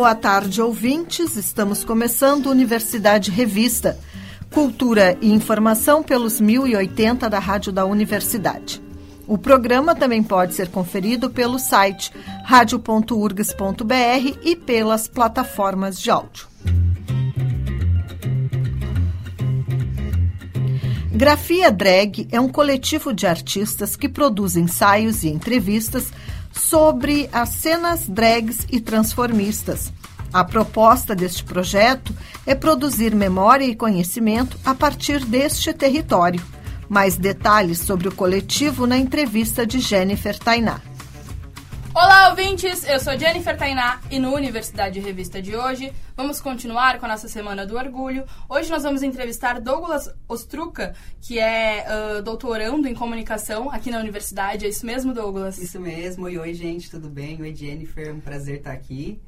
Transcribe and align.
Boa 0.00 0.14
tarde, 0.14 0.62
ouvintes. 0.62 1.36
Estamos 1.36 1.84
começando 1.84 2.46
Universidade 2.46 3.30
Revista. 3.30 3.98
Cultura 4.50 5.18
e 5.20 5.30
informação 5.30 6.02
pelos 6.02 6.40
1080 6.40 7.28
da 7.28 7.38
Rádio 7.38 7.70
da 7.70 7.84
Universidade. 7.84 8.82
O 9.26 9.36
programa 9.36 9.94
também 9.94 10.22
pode 10.22 10.54
ser 10.54 10.68
conferido 10.68 11.28
pelo 11.28 11.58
site 11.58 12.10
radio.urgs.br 12.46 14.38
e 14.42 14.56
pelas 14.56 15.06
plataformas 15.06 16.00
de 16.00 16.10
áudio. 16.10 16.48
Grafia 21.12 21.70
Drag 21.70 22.26
é 22.32 22.40
um 22.40 22.48
coletivo 22.48 23.12
de 23.12 23.26
artistas 23.26 23.96
que 23.96 24.08
produz 24.08 24.56
ensaios 24.56 25.24
e 25.24 25.28
entrevistas 25.28 26.10
sobre 26.52 27.28
as 27.32 27.50
cenas 27.50 28.08
drags 28.08 28.66
e 28.70 28.80
transformistas. 28.80 29.92
A 30.32 30.44
proposta 30.44 31.14
deste 31.14 31.42
projeto 31.44 32.14
é 32.46 32.54
produzir 32.54 33.14
memória 33.14 33.64
e 33.64 33.74
conhecimento 33.74 34.58
a 34.64 34.74
partir 34.74 35.24
deste 35.24 35.72
território 35.72 36.40
mais 36.90 37.16
detalhes 37.16 37.78
sobre 37.78 38.08
o 38.08 38.12
coletivo 38.12 38.84
na 38.84 38.98
entrevista 38.98 39.64
de 39.64 39.78
Jennifer 39.78 40.36
Tainá. 40.36 40.80
Olá, 41.92 42.30
ouvintes! 42.30 42.88
Eu 42.88 43.00
sou 43.00 43.18
Jennifer 43.18 43.56
Tainá 43.56 44.00
e 44.12 44.20
no 44.20 44.32
Universidade 44.32 45.00
Revista 45.00 45.42
de 45.42 45.56
hoje 45.56 45.92
vamos 46.16 46.40
continuar 46.40 47.00
com 47.00 47.06
a 47.06 47.08
nossa 47.08 47.26
Semana 47.26 47.66
do 47.66 47.76
Orgulho. 47.76 48.24
Hoje 48.48 48.70
nós 48.70 48.84
vamos 48.84 49.02
entrevistar 49.02 49.60
Douglas 49.60 50.08
Ostruca, 50.28 50.94
que 51.20 51.40
é 51.40 51.84
uh, 51.88 52.22
doutorando 52.22 52.86
em 52.86 52.94
comunicação 52.94 53.68
aqui 53.70 53.90
na 53.90 53.98
universidade. 53.98 54.66
É 54.66 54.68
isso 54.68 54.86
mesmo, 54.86 55.12
Douglas? 55.12 55.58
Isso 55.58 55.80
mesmo. 55.80 56.28
E 56.28 56.38
oi, 56.38 56.54
gente, 56.54 56.88
tudo 56.88 57.08
bem? 57.08 57.42
Oi, 57.42 57.52
Jennifer. 57.52 58.06
É 58.06 58.12
um 58.12 58.20
prazer 58.20 58.58
estar 58.58 58.72
aqui. 58.72 59.20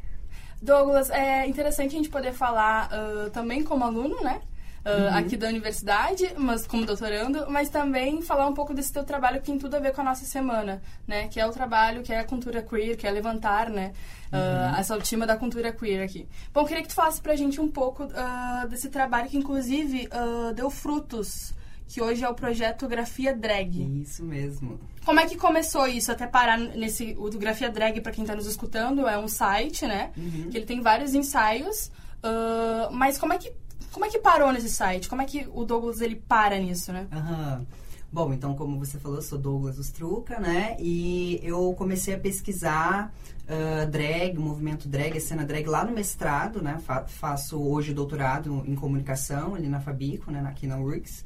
Douglas, 0.63 1.11
é 1.11 1.45
interessante 1.49 1.89
a 1.89 1.97
gente 1.97 2.09
poder 2.09 2.33
falar 2.33 2.89
uh, 2.93 3.31
também 3.31 3.65
como 3.65 3.83
aluno, 3.83 4.23
né? 4.23 4.41
Uh, 4.85 5.13
uhum. 5.13 5.17
aqui 5.17 5.37
da 5.37 5.49
universidade, 5.49 6.33
mas 6.37 6.67
como 6.67 6.85
doutorando, 6.85 7.51
mas 7.51 7.69
também 7.69 8.23
falar 8.23 8.47
um 8.47 8.55
pouco 8.55 8.75
desse 8.75 8.93
teu 8.93 9.05
trabalho 9.05 9.41
que 9.41 9.47
tem 9.47 9.59
tudo 9.59 9.77
a 9.77 9.81
ver 9.81 9.93
com 9.93 10.01
a 10.01 10.05
nossa 10.05 10.25
semana, 10.25 10.83
né? 11.07 11.29
Que 11.29 11.41
é 11.41 11.47
o 11.47 11.51
trabalho, 11.51 12.03
que 12.03 12.13
é 12.13 12.19
a 12.19 12.25
cultura 12.25 12.63
queer, 12.63 12.97
que 12.97 13.07
é 13.07 13.11
levantar, 13.11 13.71
né? 13.71 13.93
Uh, 14.33 14.37
uhum. 14.37 14.79
Essa 14.79 14.95
ultima 14.95 15.27
da 15.27 15.37
cultura 15.37 15.73
queer 15.73 16.03
aqui. 16.03 16.29
Bom, 16.53 16.65
queria 16.65 16.83
que 16.83 16.89
tu 16.89 16.95
falasse 16.95 17.21
pra 17.21 17.37
gente 17.37 17.61
um 17.61 17.69
pouco 17.69 18.05
uh, 18.05 18.69
desse 18.69 18.89
trabalho 18.89 19.29
que, 19.29 19.37
inclusive, 19.37 20.09
deu 20.55 20.71
frutos 20.71 21.55
que 21.93 22.01
hoje 22.01 22.25
é 22.25 22.29
o 22.29 22.35
projeto 22.35 22.89
Grafia 22.89 23.35
Drag. 23.37 24.01
Isso 24.01 24.25
mesmo. 24.25 24.81
Como 25.05 25.21
é 25.21 25.27
que 25.27 25.37
começou 25.37 25.87
isso 25.87 26.11
até 26.11 26.27
parar 26.27 26.57
nesse 26.57 27.15
o 27.19 27.29
do 27.29 27.39
Grafia 27.39 27.69
Drag 27.69 28.01
para 28.01 28.13
quem 28.13 28.25
está 28.25 28.35
nos 28.35 28.47
escutando 28.47 29.07
é 29.07 29.19
um 29.19 29.29
site, 29.29 29.87
né? 29.87 30.11
Uhum. 30.17 30.49
Que 30.51 30.57
ele 30.57 30.65
tem 30.65 30.81
vários 30.81 31.15
ensaios. 31.15 31.91
Uh, 32.25 32.91
mas 32.93 33.19
como 33.19 33.33
é 33.33 33.39
que 33.39 33.53
como 33.93 34.07
é 34.07 34.09
que 34.09 34.19
parou 34.19 34.53
nesse 34.53 34.71
site? 34.71 35.09
Como 35.09 35.23
é 35.23 35.25
que 35.25 35.47
o 35.53 35.65
Douglas 35.65 36.01
ele 36.01 36.17
para 36.17 36.59
nisso, 36.59 36.93
né? 36.93 37.07
Aham. 37.13 37.67
Bom, 38.13 38.31
então, 38.31 38.55
como 38.55 38.79
você 38.79 38.99
falou, 38.99 39.17
eu 39.17 39.23
sou 39.23 39.39
Douglas 39.39 39.79
Ostruca, 39.79 40.39
né? 40.39 40.77
E 40.79 41.41
eu 41.43 41.73
comecei 41.73 42.15
a 42.15 42.19
pesquisar 42.19 43.11
uh, 43.45 43.91
drag, 43.91 44.39
movimento 44.39 44.87
drag, 44.87 45.17
a 45.17 45.21
cena 45.21 45.47
drag 45.47 45.67
lá 45.67 45.83
no 45.83 45.93
mestrado, 45.93 46.61
né? 46.61 46.79
Fa 46.85 47.05
faço 47.05 47.59
hoje 47.59 47.95
doutorado 47.95 48.63
em 48.67 48.75
comunicação 48.75 49.55
ali 49.55 49.67
na 49.67 49.81
Fabico, 49.81 50.31
né? 50.31 50.45
Aqui 50.47 50.67
na 50.67 50.79
URGS. 50.79 51.25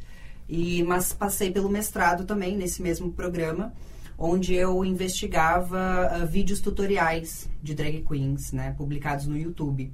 E, 0.49 0.85
mas 0.85 1.13
passei 1.13 1.51
pelo 1.51 1.69
mestrado 1.69 2.25
também 2.25 2.57
nesse 2.57 2.81
mesmo 2.81 3.11
programa, 3.11 3.73
onde 4.17 4.55
eu 4.55 4.85
investigava 4.85 6.23
uh, 6.23 6.27
vídeos 6.27 6.61
tutoriais 6.61 7.49
de 7.61 7.75
drag 7.75 8.05
queens, 8.07 8.53
né? 8.53 8.73
Publicados 8.79 9.27
no 9.27 9.37
YouTube. 9.37 9.93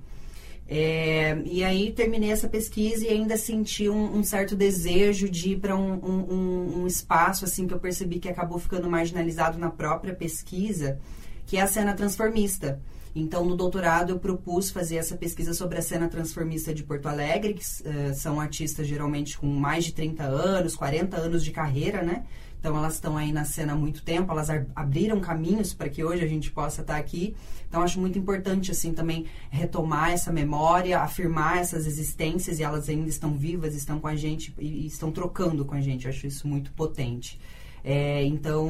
É, 0.68 1.42
e 1.44 1.62
aí 1.62 1.92
terminei 1.92 2.30
essa 2.30 2.48
pesquisa 2.48 3.04
e 3.04 3.08
ainda 3.08 3.36
senti 3.36 3.88
um, 3.88 4.16
um 4.16 4.24
certo 4.24 4.56
desejo 4.56 5.28
de 5.28 5.50
ir 5.50 5.60
para 5.60 5.76
um, 5.76 5.94
um, 5.94 6.82
um, 6.82 6.86
espaço 6.86 7.44
assim 7.44 7.66
que 7.66 7.74
eu 7.74 7.78
percebi 7.78 8.18
que 8.18 8.28
acabou 8.28 8.58
ficando 8.58 8.88
marginalizado 8.88 9.58
na 9.58 9.70
própria 9.70 10.14
pesquisa, 10.14 10.98
que 11.44 11.56
é 11.56 11.60
a 11.60 11.66
cena 11.66 11.94
transformista. 11.94 12.80
Então, 13.14 13.44
no 13.44 13.54
doutorado, 13.54 14.10
eu 14.10 14.18
propus 14.18 14.70
fazer 14.70 14.96
essa 14.96 15.16
pesquisa 15.16 15.52
sobre 15.52 15.78
a 15.78 15.82
cena 15.82 16.08
transformista 16.08 16.72
de 16.72 16.82
Porto 16.82 17.06
Alegre, 17.06 17.52
que 17.52 17.62
uh, 17.62 18.14
são 18.14 18.40
artistas 18.40 18.86
geralmente 18.86 19.36
com 19.36 19.46
mais 19.46 19.84
de 19.84 19.92
30 19.92 20.22
anos, 20.24 20.74
40 20.74 21.18
anos 21.18 21.44
de 21.44 21.50
carreira, 21.50 22.02
né? 22.02 22.24
Então 22.62 22.76
elas 22.76 22.94
estão 22.94 23.16
aí 23.16 23.32
na 23.32 23.44
cena 23.44 23.72
há 23.72 23.76
muito 23.76 24.04
tempo, 24.04 24.30
elas 24.30 24.48
abriram 24.76 25.18
caminhos 25.18 25.74
para 25.74 25.88
que 25.88 26.04
hoje 26.04 26.22
a 26.22 26.28
gente 26.28 26.48
possa 26.52 26.82
estar 26.82 26.94
tá 26.94 26.98
aqui. 27.00 27.34
Então 27.68 27.82
acho 27.82 27.98
muito 27.98 28.16
importante 28.16 28.70
assim 28.70 28.94
também 28.94 29.26
retomar 29.50 30.12
essa 30.12 30.30
memória, 30.30 31.00
afirmar 31.00 31.58
essas 31.58 31.88
existências 31.88 32.60
e 32.60 32.62
elas 32.62 32.88
ainda 32.88 33.08
estão 33.08 33.34
vivas, 33.34 33.74
estão 33.74 33.98
com 33.98 34.06
a 34.06 34.14
gente 34.14 34.54
e 34.60 34.86
estão 34.86 35.10
trocando 35.10 35.64
com 35.64 35.74
a 35.74 35.80
gente. 35.80 36.04
Eu 36.04 36.10
acho 36.10 36.24
isso 36.24 36.46
muito 36.46 36.70
potente. 36.72 37.40
É, 37.82 38.22
então 38.22 38.68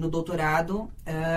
no 0.00 0.10
doutorado 0.10 0.80
uh, 0.80 0.90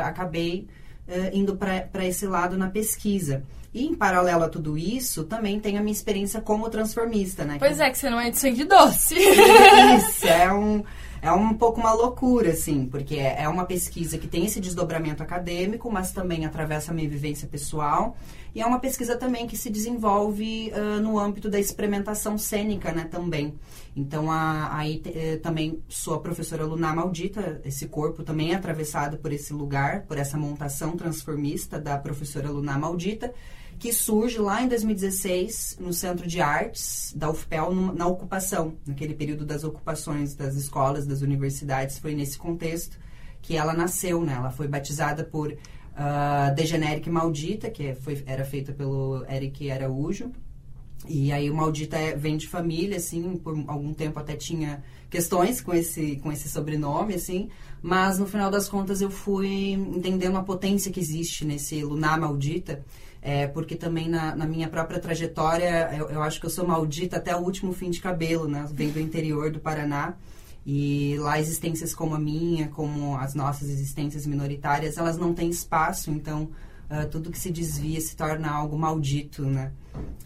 acabei 0.04 0.68
uh, 1.08 1.38
indo 1.38 1.56
para 1.56 2.04
esse 2.04 2.26
lado 2.26 2.58
na 2.58 2.68
pesquisa. 2.68 3.44
E 3.72 3.86
em 3.86 3.94
paralelo 3.94 4.44
a 4.44 4.50
tudo 4.50 4.76
isso, 4.76 5.24
também 5.26 5.60
tem 5.60 5.78
a 5.78 5.82
minha 5.82 5.94
experiência 5.94 6.42
como 6.42 6.68
transformista, 6.68 7.46
né? 7.46 7.58
Pois 7.60 7.80
é, 7.80 7.92
que 7.92 7.98
você 7.98 8.10
não 8.10 8.20
é 8.20 8.32
de 8.32 8.38
sangue 8.38 8.66
doce. 8.66 9.16
Isso, 9.16 10.28
é 10.28 10.52
um 10.52 10.84
é 11.22 11.32
um 11.32 11.54
pouco 11.54 11.80
uma 11.80 11.94
loucura, 11.94 12.52
assim, 12.52 12.88
porque 12.88 13.16
é, 13.18 13.48
uma 13.48 13.66
pesquisa 13.66 14.18
que 14.18 14.28
tem 14.28 14.46
esse 14.46 14.60
desdobramento 14.60 15.22
acadêmico, 15.22 15.92
mas 15.92 16.12
também 16.12 16.46
atravessa 16.46 16.92
a 16.92 16.96
minha 16.96 17.08
vivência 17.08 17.48
pessoal. 17.48 18.18
E 18.56 18.62
é 18.62 18.66
uma 18.66 18.80
pesquisa 18.80 19.16
também 19.16 19.46
que 19.46 19.56
se 19.56 19.70
desenvolve 19.70 20.74
uh, 20.76 21.00
no 21.00 21.20
âmbito 21.20 21.50
da 21.50 21.60
experimentação 21.60 22.38
cênica, 22.38 22.92
né, 22.92 23.08
também. 23.10 23.54
Então, 23.96 24.32
aí 24.32 25.02
eh, 25.06 25.38
também 25.44 25.82
sou 25.90 26.14
a 26.14 26.20
professora 26.20 26.66
Lunar 26.66 26.96
Maldita, 26.96 27.62
esse 27.66 27.88
corpo 27.88 28.24
também 28.24 28.54
é 28.54 28.56
atravessado 28.56 29.18
por 29.18 29.34
esse 29.34 29.52
lugar, 29.52 30.04
por 30.04 30.18
essa 30.18 30.38
montação 30.38 30.96
transformista 30.96 31.78
da 31.78 31.98
professora 31.98 32.50
Lunar 32.50 32.80
Maldita 32.80 33.34
que 33.82 33.92
surge 33.92 34.38
lá 34.38 34.62
em 34.62 34.68
2016 34.68 35.80
no 35.80 35.92
Centro 35.92 36.28
de 36.28 36.40
Artes 36.40 37.12
da 37.16 37.32
UFPEL 37.32 37.74
na 37.74 38.06
ocupação, 38.06 38.76
naquele 38.86 39.16
período 39.16 39.44
das 39.44 39.64
ocupações 39.64 40.36
das 40.36 40.54
escolas, 40.56 41.08
das 41.08 41.22
universidades. 41.22 41.98
Foi 41.98 42.14
nesse 42.14 42.38
contexto 42.38 43.00
que 43.42 43.58
ela 43.58 43.74
nasceu, 43.74 44.24
né? 44.24 44.34
Ela 44.34 44.52
foi 44.52 44.68
batizada 44.68 45.24
por 45.24 45.52
uh, 45.52 47.12
Maldita, 47.12 47.72
que 47.72 47.96
foi, 47.96 48.22
era 48.28 48.46
feita 48.46 48.72
pelo 48.72 49.26
Eric 49.28 49.72
Araújo. 49.72 50.32
E 51.08 51.32
aí 51.32 51.50
o 51.50 51.56
Maldita 51.56 51.98
é, 51.98 52.16
vem 52.16 52.38
de 52.38 52.48
família, 52.48 52.98
assim, 52.98 53.36
por 53.36 53.56
algum 53.68 53.96
tempo 53.96 54.20
até 54.20 54.36
tinha 54.36 54.84
questões 55.10 55.60
com 55.60 55.74
esse, 55.74 56.18
com 56.18 56.32
esse 56.32 56.48
sobrenome, 56.48 57.16
assim, 57.16 57.50
mas 57.82 58.20
no 58.20 58.28
final 58.28 58.52
das 58.52 58.70
contas 58.70 59.02
eu 59.02 59.10
fui 59.10 59.72
entendendo 59.72 60.38
a 60.38 60.44
potência 60.44 60.92
que 60.92 61.00
existe 61.00 61.44
nesse 61.44 61.84
lunar 61.84 62.20
maldita 62.20 62.86
é, 63.22 63.46
porque 63.48 63.76
também 63.76 64.10
na, 64.10 64.36
na, 64.36 64.48
minha 64.48 64.68
própria 64.68 65.00
trajetória, 65.00 65.94
eu, 65.96 66.10
eu, 66.10 66.24
acho 66.24 66.40
que 66.40 66.46
eu 66.48 66.50
sou 66.50 66.66
maldita 66.68 67.18
até 67.18 67.36
o 67.36 67.40
último 67.40 67.72
fim 67.72 67.92
de 67.92 68.02
cabelo, 68.02 68.48
né? 68.48 68.68
Venho 68.72 68.94
do 68.94 69.00
interior 69.00 69.52
do 69.52 69.60
Paraná. 69.60 70.16
E 70.66 71.16
lá 71.20 71.40
existências 71.40 71.94
como 71.94 72.16
a 72.16 72.20
minha, 72.20 72.68
como 72.70 73.16
as 73.18 73.34
nossas 73.34 73.70
existências 73.70 74.26
minoritárias, 74.26 74.98
elas 74.98 75.18
não 75.18 75.34
têm 75.34 75.50
espaço, 75.50 76.12
então 76.12 76.50
uh, 76.90 77.08
tudo 77.10 77.32
que 77.32 77.40
se 77.40 77.52
desvia 77.52 78.00
se 78.00 78.16
torna 78.16 78.50
algo 78.50 78.78
maldito, 78.78 79.44
né? 79.44 79.72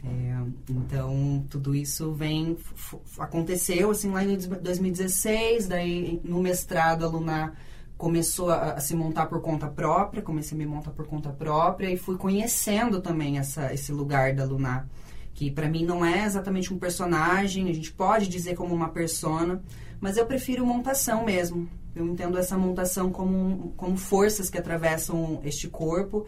É, 0.04 0.38
então 0.70 1.46
tudo 1.50 1.74
isso 1.74 2.14
vem 2.14 2.58
aconteceu 3.18 3.92
assim 3.92 4.12
lá 4.12 4.24
em 4.24 4.38
2016, 4.38 5.68
daí 5.68 6.22
no 6.24 6.42
mestrado 6.42 7.06
a 7.06 7.08
Luna 7.08 7.54
começou 7.98 8.50
a, 8.50 8.74
a, 8.74 8.80
se 8.80 8.96
montar 8.96 9.28
por 9.28 9.42
conta 9.42 9.68
própria, 9.68 10.22
comecei 10.22 10.56
a 10.56 10.60
me 10.60 10.66
montar 10.66 10.92
por 10.92 11.08
conta 11.08 11.30
própria 11.30 11.90
e 11.90 11.98
fui 11.98 12.18
conhecendo 12.18 13.02
também 13.02 13.38
essa, 13.38 13.74
esse 13.74 13.92
lugar 13.92 14.34
da 14.34 14.44
Luna, 14.44 14.90
que 15.34 15.50
para 15.50 15.70
mim 15.70 15.86
não 15.86 16.04
é 16.04 16.26
exatamente 16.26 16.74
um 16.74 16.80
personagem, 16.80 17.70
a 17.70 17.74
gente 17.74 17.92
pode 17.92 18.28
dizer 18.28 18.56
como 18.56 18.74
uma 18.74 18.90
persona, 18.90 19.64
mas 20.00 20.18
eu 20.18 20.26
prefiro 20.26 20.66
montação 20.66 21.24
mesmo. 21.24 21.68
Eu 21.96 22.06
entendo 22.06 22.38
essa 22.38 22.58
montação 22.58 23.10
como, 23.10 23.74
como 23.78 23.96
forças 23.96 24.50
que 24.50 24.58
atravessam 24.58 25.40
este 25.46 25.70
corpo 25.70 26.26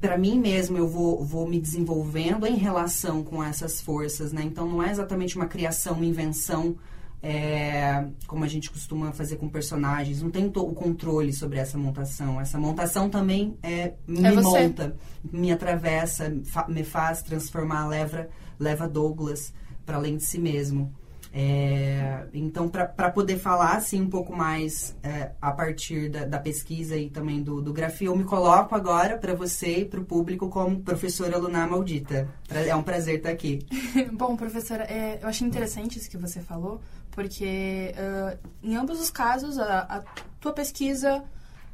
para 0.00 0.16
mim 0.16 0.38
mesmo 0.38 0.78
eu 0.78 0.86
vou, 0.86 1.24
vou 1.24 1.48
me 1.48 1.60
desenvolvendo 1.60 2.46
em 2.46 2.56
relação 2.56 3.22
com 3.22 3.42
essas 3.42 3.80
forças, 3.80 4.32
né? 4.32 4.42
Então 4.44 4.66
não 4.66 4.82
é 4.82 4.90
exatamente 4.90 5.36
uma 5.36 5.46
criação, 5.46 5.94
uma 5.94 6.06
invenção, 6.06 6.76
é, 7.22 8.06
como 8.26 8.44
a 8.44 8.48
gente 8.48 8.70
costuma 8.70 9.12
fazer 9.12 9.36
com 9.36 9.48
personagens. 9.48 10.22
Não 10.22 10.30
tem 10.30 10.46
o 10.46 10.74
controle 10.74 11.32
sobre 11.32 11.58
essa 11.58 11.76
montação. 11.76 12.40
Essa 12.40 12.58
montação 12.58 13.08
também 13.08 13.56
é, 13.62 13.94
me 14.06 14.24
é 14.24 14.32
monta, 14.32 14.96
me 15.30 15.50
atravessa, 15.50 16.32
fa, 16.44 16.66
me 16.68 16.84
faz 16.84 17.22
transformar, 17.22 17.86
leva, 17.88 18.28
leva 18.58 18.88
Douglas 18.88 19.52
para 19.84 19.96
além 19.96 20.16
de 20.16 20.24
si 20.24 20.38
mesmo. 20.38 20.92
É, 21.38 22.24
então, 22.32 22.66
para 22.66 23.10
poder 23.10 23.38
falar 23.38 23.76
assim 23.76 24.00
um 24.00 24.08
pouco 24.08 24.34
mais 24.34 24.96
é, 25.02 25.32
a 25.38 25.52
partir 25.52 26.08
da, 26.08 26.24
da, 26.24 26.38
pesquisa 26.38 26.96
e 26.96 27.10
também 27.10 27.42
do, 27.42 27.60
do 27.60 27.74
grafia, 27.74 28.08
eu 28.08 28.16
me 28.16 28.24
coloco 28.24 28.74
agora 28.74 29.18
para 29.18 29.34
você 29.34 29.80
e 29.80 29.84
para 29.84 30.00
o 30.00 30.04
público 30.04 30.48
como 30.48 30.80
professora 30.80 31.36
Lunar 31.36 31.68
Maldita. 31.68 32.26
É 32.48 32.74
um 32.74 32.82
prazer 32.82 33.18
estar 33.18 33.28
aqui. 33.28 33.66
Bom, 34.14 34.34
professora, 34.34 34.84
é, 34.84 35.18
eu 35.20 35.28
achei 35.28 35.46
interessante 35.46 35.98
isso 35.98 36.08
que 36.08 36.16
você 36.16 36.40
falou, 36.40 36.80
porque 37.16 37.94
uh, 37.96 38.38
em 38.62 38.76
ambos 38.76 39.00
os 39.00 39.10
casos, 39.10 39.58
a, 39.58 39.80
a 39.80 40.02
tua 40.38 40.52
pesquisa 40.52 41.24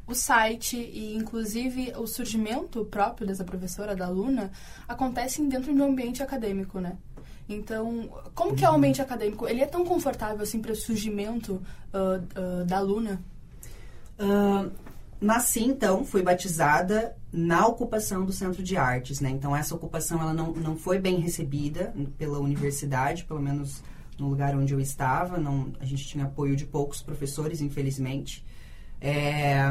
o 0.07 0.15
site 0.15 0.77
e 0.77 1.15
inclusive 1.17 1.93
o 1.97 2.07
surgimento 2.07 2.85
próprio 2.85 3.27
dessa 3.27 3.45
professora, 3.45 3.95
da 3.95 4.07
aluna, 4.07 4.53
acontecem 4.87 5.49
dentro 5.49 5.75
de 5.75 5.81
um 5.81 5.87
ambiente 5.87 6.23
acadêmico, 6.23 6.79
né? 6.79 6.97
Então, 7.49 8.09
como 8.35 8.55
que 8.55 8.65
é 8.65 8.71
o 8.71 8.75
ambiente 8.75 9.03
acadêmico? 9.03 9.49
Ele 9.49 9.61
é 9.61 9.67
tão 9.67 9.85
confortável 9.85 10.43
assim 10.43 10.61
para 10.61 10.73
o 10.73 10.77
surgimento 10.77 11.61
uh, 11.93 12.63
uh, 12.63 12.65
da 12.65 12.79
aluna? 12.79 13.21
Nasci, 15.21 15.65
então, 15.65 16.05
fui 16.05 16.23
batizada 16.23 17.17
na 17.33 17.67
ocupação 17.67 18.25
do 18.25 18.33
Centro 18.33 18.63
de 18.63 18.77
Artes, 18.77 19.21
né? 19.21 19.31
Então, 19.31 19.55
essa 19.55 19.75
ocupação 19.75 20.21
ela 20.21 20.33
não, 20.33 20.53
não 20.53 20.77
foi 20.77 20.99
bem 20.99 21.19
recebida 21.19 21.93
pela 22.17 22.39
universidade, 22.39 23.25
pelo 23.25 23.41
menos 23.41 23.83
no 24.23 24.29
lugar 24.29 24.57
onde 24.57 24.73
eu 24.73 24.81
estava. 24.81 25.37
Não, 25.39 25.73
a 25.81 25.85
gente 25.85 26.07
tinha 26.07 26.25
apoio 26.25 26.55
de 26.55 26.65
poucos 26.65 27.03
professores, 27.03 27.61
infelizmente. 27.61 28.45
É, 29.01 29.65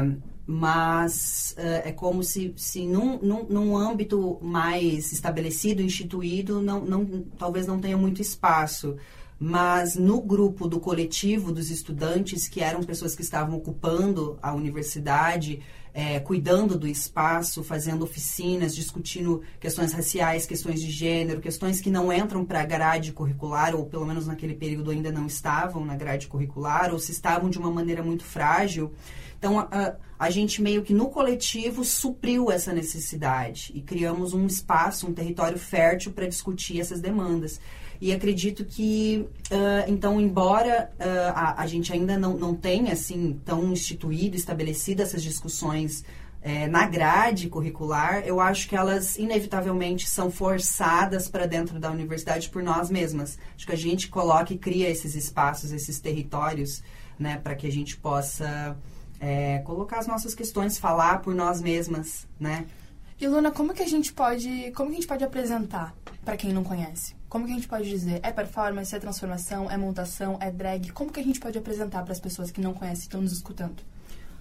mas 0.46 1.54
uh, 1.56 1.88
é 1.88 1.92
como 1.92 2.22
se, 2.22 2.52
se 2.56 2.86
num, 2.86 3.18
num, 3.18 3.44
num, 3.44 3.76
âmbito 3.76 4.38
mais 4.42 5.10
estabelecido, 5.10 5.80
instituído, 5.80 6.60
não, 6.60 6.84
não, 6.84 7.06
talvez 7.38 7.66
não 7.66 7.80
tenha 7.80 7.96
muito 7.96 8.20
espaço. 8.20 8.96
Mas 9.38 9.96
no 9.96 10.20
grupo 10.20 10.68
do 10.68 10.78
coletivo 10.78 11.50
dos 11.50 11.70
estudantes, 11.70 12.46
que 12.46 12.60
eram 12.60 12.82
pessoas 12.82 13.16
que 13.16 13.22
estavam 13.22 13.56
ocupando 13.56 14.38
a 14.40 14.52
universidade, 14.52 15.60
é, 15.94 16.18
cuidando 16.20 16.78
do 16.78 16.86
espaço, 16.86 17.62
fazendo 17.62 18.02
oficinas, 18.02 18.74
discutindo 18.74 19.42
questões 19.60 19.92
raciais, 19.92 20.46
questões 20.46 20.80
de 20.80 20.90
gênero, 20.90 21.40
questões 21.40 21.80
que 21.80 21.90
não 21.90 22.12
entram 22.12 22.44
para 22.44 22.62
a 22.62 22.66
grade 22.66 23.12
curricular, 23.12 23.74
ou 23.74 23.84
pelo 23.86 24.06
menos 24.06 24.26
naquele 24.26 24.54
período 24.54 24.90
ainda 24.90 25.12
não 25.12 25.26
estavam 25.26 25.84
na 25.84 25.96
grade 25.96 26.28
curricular, 26.28 26.92
ou 26.92 26.98
se 26.98 27.12
estavam 27.12 27.50
de 27.50 27.58
uma 27.58 27.70
maneira 27.70 28.02
muito 28.02 28.24
frágil. 28.24 28.92
Então, 29.38 29.58
a, 29.58 29.96
a 30.18 30.30
gente 30.30 30.62
meio 30.62 30.82
que 30.82 30.94
no 30.94 31.08
coletivo 31.10 31.84
supriu 31.84 32.50
essa 32.50 32.72
necessidade 32.72 33.72
e 33.74 33.82
criamos 33.82 34.32
um 34.32 34.46
espaço, 34.46 35.06
um 35.06 35.12
território 35.12 35.58
fértil 35.58 36.12
para 36.12 36.28
discutir 36.28 36.80
essas 36.80 37.00
demandas. 37.00 37.60
E 38.02 38.12
acredito 38.12 38.64
que, 38.64 39.28
uh, 39.52 39.84
então, 39.86 40.20
embora 40.20 40.90
uh, 40.98 41.32
a, 41.36 41.62
a, 41.62 41.66
gente 41.68 41.92
ainda 41.92 42.18
não, 42.18 42.36
não 42.36 42.52
tenha, 42.52 42.94
assim, 42.94 43.40
tão 43.44 43.72
instituído, 43.72 44.34
estabelecido 44.34 45.02
essas 45.02 45.22
discussões 45.22 46.04
é, 46.42 46.66
na 46.66 46.84
grade 46.84 47.48
curricular, 47.48 48.24
eu 48.26 48.40
acho 48.40 48.68
que 48.68 48.74
elas, 48.74 49.16
inevitavelmente, 49.16 50.08
são 50.08 50.32
forçadas 50.32 51.28
para 51.28 51.46
dentro 51.46 51.78
da 51.78 51.92
universidade 51.92 52.50
por 52.50 52.60
nós 52.60 52.90
mesmas. 52.90 53.38
Acho 53.54 53.66
que 53.66 53.72
a 53.72 53.78
gente 53.78 54.08
coloca 54.08 54.52
e 54.52 54.58
cria 54.58 54.90
esses 54.90 55.14
espaços, 55.14 55.70
esses 55.70 56.00
territórios, 56.00 56.82
né, 57.16 57.38
para 57.38 57.54
que 57.54 57.68
a 57.68 57.72
gente 57.72 57.96
possa 57.96 58.76
é, 59.20 59.60
colocar 59.60 60.00
as 60.00 60.08
nossas 60.08 60.34
questões, 60.34 60.76
falar 60.76 61.20
por 61.20 61.36
nós 61.36 61.60
mesmas, 61.60 62.26
né? 62.40 62.66
E 63.20 63.28
Luna, 63.28 63.52
como 63.52 63.72
que 63.72 63.82
a 63.84 63.88
gente 63.88 64.12
pode, 64.12 64.72
como 64.72 64.88
que 64.88 64.96
a 64.96 64.98
gente 64.98 65.06
pode 65.06 65.22
apresentar 65.22 65.94
para 66.24 66.36
quem 66.36 66.52
não 66.52 66.64
conhece? 66.64 67.21
Como 67.32 67.46
que 67.46 67.52
a 67.52 67.54
gente 67.54 67.66
pode 67.66 67.88
dizer? 67.88 68.20
É 68.22 68.30
performance, 68.30 68.94
é 68.94 68.98
transformação, 68.98 69.70
é 69.70 69.78
montação, 69.78 70.36
é 70.38 70.50
drag? 70.50 70.92
Como 70.92 71.10
que 71.10 71.18
a 71.18 71.22
gente 71.22 71.40
pode 71.40 71.56
apresentar 71.56 72.02
para 72.02 72.12
as 72.12 72.20
pessoas 72.20 72.50
que 72.50 72.60
não 72.60 72.74
conhecem 72.74 73.04
e 73.04 73.06
estão 73.06 73.22
nos 73.22 73.32
escutando? 73.32 73.76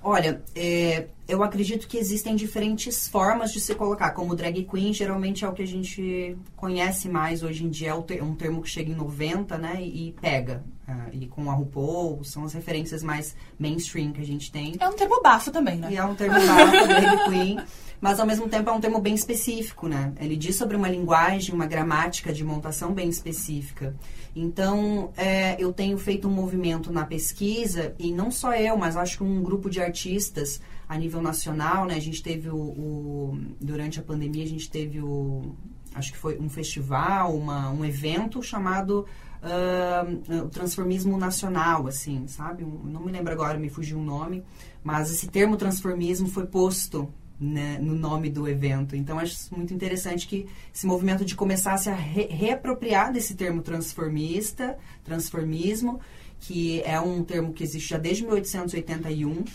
Olha, 0.04 0.42
é, 0.54 1.08
eu 1.28 1.44
acredito 1.44 1.88
que 1.88 1.98
existem 1.98 2.36
diferentes 2.36 3.08
formas 3.08 3.52
de 3.52 3.60
se 3.60 3.74
colocar. 3.76 4.12
Como 4.12 4.36
drag 4.36 4.64
queen, 4.66 4.94
geralmente 4.94 5.46
é 5.46 5.48
o 5.48 5.54
que 5.54 5.62
a 5.62 5.68
gente 5.68 6.38
conhece 6.56 7.08
mais 7.08 7.44
hoje 7.44 7.64
em 7.64 7.70
dia. 7.70 7.92
É 7.92 8.24
um 8.24 8.36
termo 8.36 8.62
que 8.62 8.70
chega 8.70 8.92
em 8.92 8.96
90, 8.96 9.58
né? 9.58 9.82
E 9.82 10.14
pega. 10.20 10.64
Uh, 10.88 11.10
e 11.14 11.28
com 11.28 11.50
a 11.50 11.54
RuPaul, 11.54 12.24
são 12.24 12.44
as 12.44 12.54
referências 12.54 13.02
mais 13.02 13.36
mainstream 13.58 14.12
que 14.12 14.20
a 14.20 14.26
gente 14.26 14.52
tem. 14.52 14.76
É 14.80 14.90
um 14.90 14.96
termo 14.96 15.22
bafo 15.22 15.52
também, 15.52 15.78
né? 15.78 15.90
E 15.92 15.98
é 15.98 16.04
um 16.04 16.16
termo 16.16 16.36
bafo, 16.36 16.72
drag 16.88 17.30
queen. 17.30 17.60
Mas, 18.02 18.20
ao 18.20 18.26
mesmo 18.26 18.50
tempo, 18.50 18.70
é 18.70 18.74
um 18.74 18.82
termo 18.82 19.00
bem 19.00 19.14
específico, 19.14 19.88
né? 19.88 20.12
Ele 20.20 20.36
diz 20.36 20.56
sobre 20.56 20.76
uma 20.76 20.90
linguagem, 20.90 21.54
uma 21.54 21.68
gramática 21.68 22.34
de 22.34 22.44
montação 22.44 22.94
bem 22.94 23.08
específica. 23.08 23.96
Então, 24.36 25.12
é, 25.16 25.56
eu 25.60 25.72
tenho 25.72 25.98
feito 26.00 26.28
um 26.28 26.32
movimento 26.32 26.92
na 26.92 27.06
pesquisa, 27.06 27.94
e 28.00 28.12
não 28.12 28.32
só 28.32 28.54
eu, 28.54 28.76
mas 28.76 28.98
acho 28.98 29.18
que 29.18 29.24
um 29.24 29.44
grupo 29.44 29.70
de 29.70 29.80
artistas 29.80 30.60
a 30.92 30.98
nível 30.98 31.22
nacional, 31.22 31.86
né? 31.86 31.96
A 31.96 32.02
gente 32.02 32.22
teve 32.22 32.50
o, 32.50 32.58
o 32.58 33.40
durante 33.62 33.98
a 33.98 34.04
pandemia, 34.04 34.44
a 34.44 34.48
gente 34.48 34.70
teve 34.70 35.00
o, 35.00 35.56
acho 35.96 36.12
que 36.12 36.18
foi 36.18 36.38
um 36.38 36.50
festival, 36.50 37.34
uma, 37.34 37.70
um 37.72 37.86
evento 37.86 38.44
chamado 38.44 39.06
uh, 39.42 40.50
transformismo 40.50 41.18
nacional, 41.18 41.88
assim, 41.88 42.28
sabe? 42.28 42.66
Um, 42.66 42.82
não 42.84 43.00
me 43.00 43.10
lembro 43.10 43.32
agora, 43.32 43.58
me 43.58 43.70
fugiu 43.70 44.00
o 44.00 44.02
um 44.02 44.04
nome, 44.04 44.44
mas 44.84 45.10
esse 45.10 45.30
termo 45.30 45.56
transformismo 45.56 46.28
foi 46.28 46.46
posto 46.46 47.08
né, 47.40 47.80
no 47.80 47.96
nome 47.96 48.30
do 48.30 48.46
evento. 48.46 48.94
Então, 48.94 49.18
acho 49.18 49.56
muito 49.56 49.74
interessante 49.74 50.28
que 50.28 50.46
esse 50.76 50.86
movimento 50.86 51.24
de 51.24 51.38
começar 51.38 51.74
a 51.74 51.78
se 51.78 51.90
re 51.90 52.26
reapropriar 52.26 53.14
desse 53.14 53.34
termo 53.34 53.62
transformista, 53.62 54.78
transformismo, 55.06 56.02
que 56.42 56.82
é 56.82 57.00
um 57.00 57.24
termo 57.24 57.54
que 57.54 57.64
existe 57.64 57.88
já 57.90 57.98
desde 58.00 58.24
1881, 58.24 59.32
uh, 59.32 59.46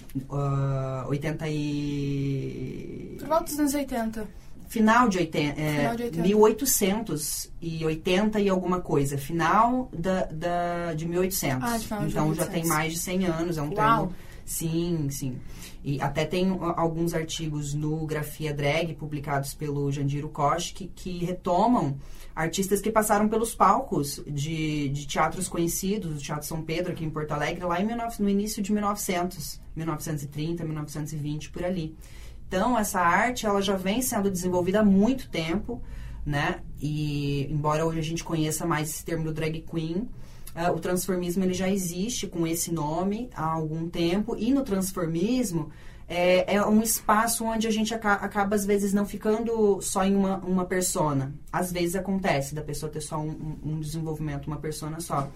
80 1.08 1.48
e... 1.48 3.16
Por 3.18 3.28
volta 3.28 3.44
dos 3.44 3.58
anos 3.58 3.74
80. 3.74 4.26
Final 4.68 5.08
de, 5.08 5.18
80, 5.18 5.60
é, 5.60 5.78
final 5.78 5.96
de 5.96 6.04
80. 6.04 6.22
1880 6.22 8.40
e 8.40 8.48
alguma 8.48 8.80
coisa. 8.80 9.18
Final 9.18 9.90
da, 9.92 10.26
da, 10.26 10.94
de 10.94 11.06
1800. 11.06 11.68
Ah, 11.68 11.76
de 11.76 11.84
então, 11.84 12.06
de 12.06 12.14
1800. 12.14 12.36
já 12.36 12.46
tem 12.46 12.64
mais 12.66 12.92
de 12.92 13.00
100 13.00 13.26
anos. 13.26 13.58
É 13.58 13.62
um 13.62 13.74
Uau. 13.74 14.06
termo... 14.06 14.14
Sim, 14.44 15.08
sim. 15.10 15.40
E 15.82 16.00
até 16.00 16.24
tem 16.24 16.56
alguns 16.76 17.14
artigos 17.14 17.74
no 17.74 18.06
Grafia 18.06 18.54
Drag, 18.54 18.94
publicados 18.94 19.54
pelo 19.54 19.90
Jandiro 19.90 20.28
Koch, 20.28 20.72
que, 20.72 20.86
que 20.86 21.24
retomam 21.24 21.98
artistas 22.36 22.82
que 22.82 22.90
passaram 22.90 23.26
pelos 23.30 23.54
palcos 23.54 24.22
de, 24.26 24.90
de 24.90 25.06
teatros 25.06 25.48
conhecidos, 25.48 26.18
o 26.18 26.22
Teatro 26.22 26.46
São 26.46 26.60
Pedro, 26.60 26.92
aqui 26.92 27.02
em 27.02 27.08
Porto 27.08 27.32
Alegre, 27.32 27.64
lá 27.64 27.80
em, 27.80 27.88
no 28.18 28.28
início 28.28 28.62
de 28.62 28.70
1900, 28.74 29.58
1930, 29.74 30.62
1920, 30.62 31.50
por 31.50 31.64
ali. 31.64 31.96
Então, 32.46 32.78
essa 32.78 33.00
arte, 33.00 33.46
ela 33.46 33.62
já 33.62 33.74
vem 33.74 34.02
sendo 34.02 34.30
desenvolvida 34.30 34.80
há 34.80 34.84
muito 34.84 35.30
tempo, 35.30 35.82
né? 36.26 36.60
E, 36.78 37.50
embora 37.50 37.86
hoje 37.86 38.00
a 38.00 38.02
gente 38.02 38.22
conheça 38.22 38.66
mais 38.66 38.90
esse 38.90 39.04
termo 39.04 39.24
do 39.24 39.32
drag 39.32 39.62
queen, 39.62 40.06
Uh, 40.56 40.72
o 40.72 40.80
transformismo 40.80 41.44
ele 41.44 41.52
já 41.52 41.68
existe 41.68 42.26
com 42.26 42.46
esse 42.46 42.72
nome 42.72 43.28
há 43.34 43.44
algum 43.44 43.90
tempo 43.90 44.34
e 44.38 44.54
no 44.54 44.62
transformismo 44.62 45.70
é, 46.08 46.54
é 46.54 46.64
um 46.64 46.82
espaço 46.82 47.44
onde 47.44 47.66
a 47.66 47.70
gente 47.70 47.92
aca 47.92 48.14
acaba 48.14 48.54
às 48.54 48.64
vezes 48.64 48.92
não 48.92 49.04
ficando 49.04 49.80
só 49.80 50.04
em 50.04 50.14
uma, 50.14 50.38
uma 50.38 50.64
persona. 50.64 51.34
Às 51.52 51.72
vezes 51.72 51.96
acontece 51.96 52.54
da 52.54 52.62
pessoa 52.62 52.90
ter 52.90 53.00
só 53.00 53.18
um, 53.18 53.58
um 53.64 53.80
desenvolvimento, 53.80 54.46
uma 54.46 54.58
persona 54.58 55.00
só. 55.00 55.28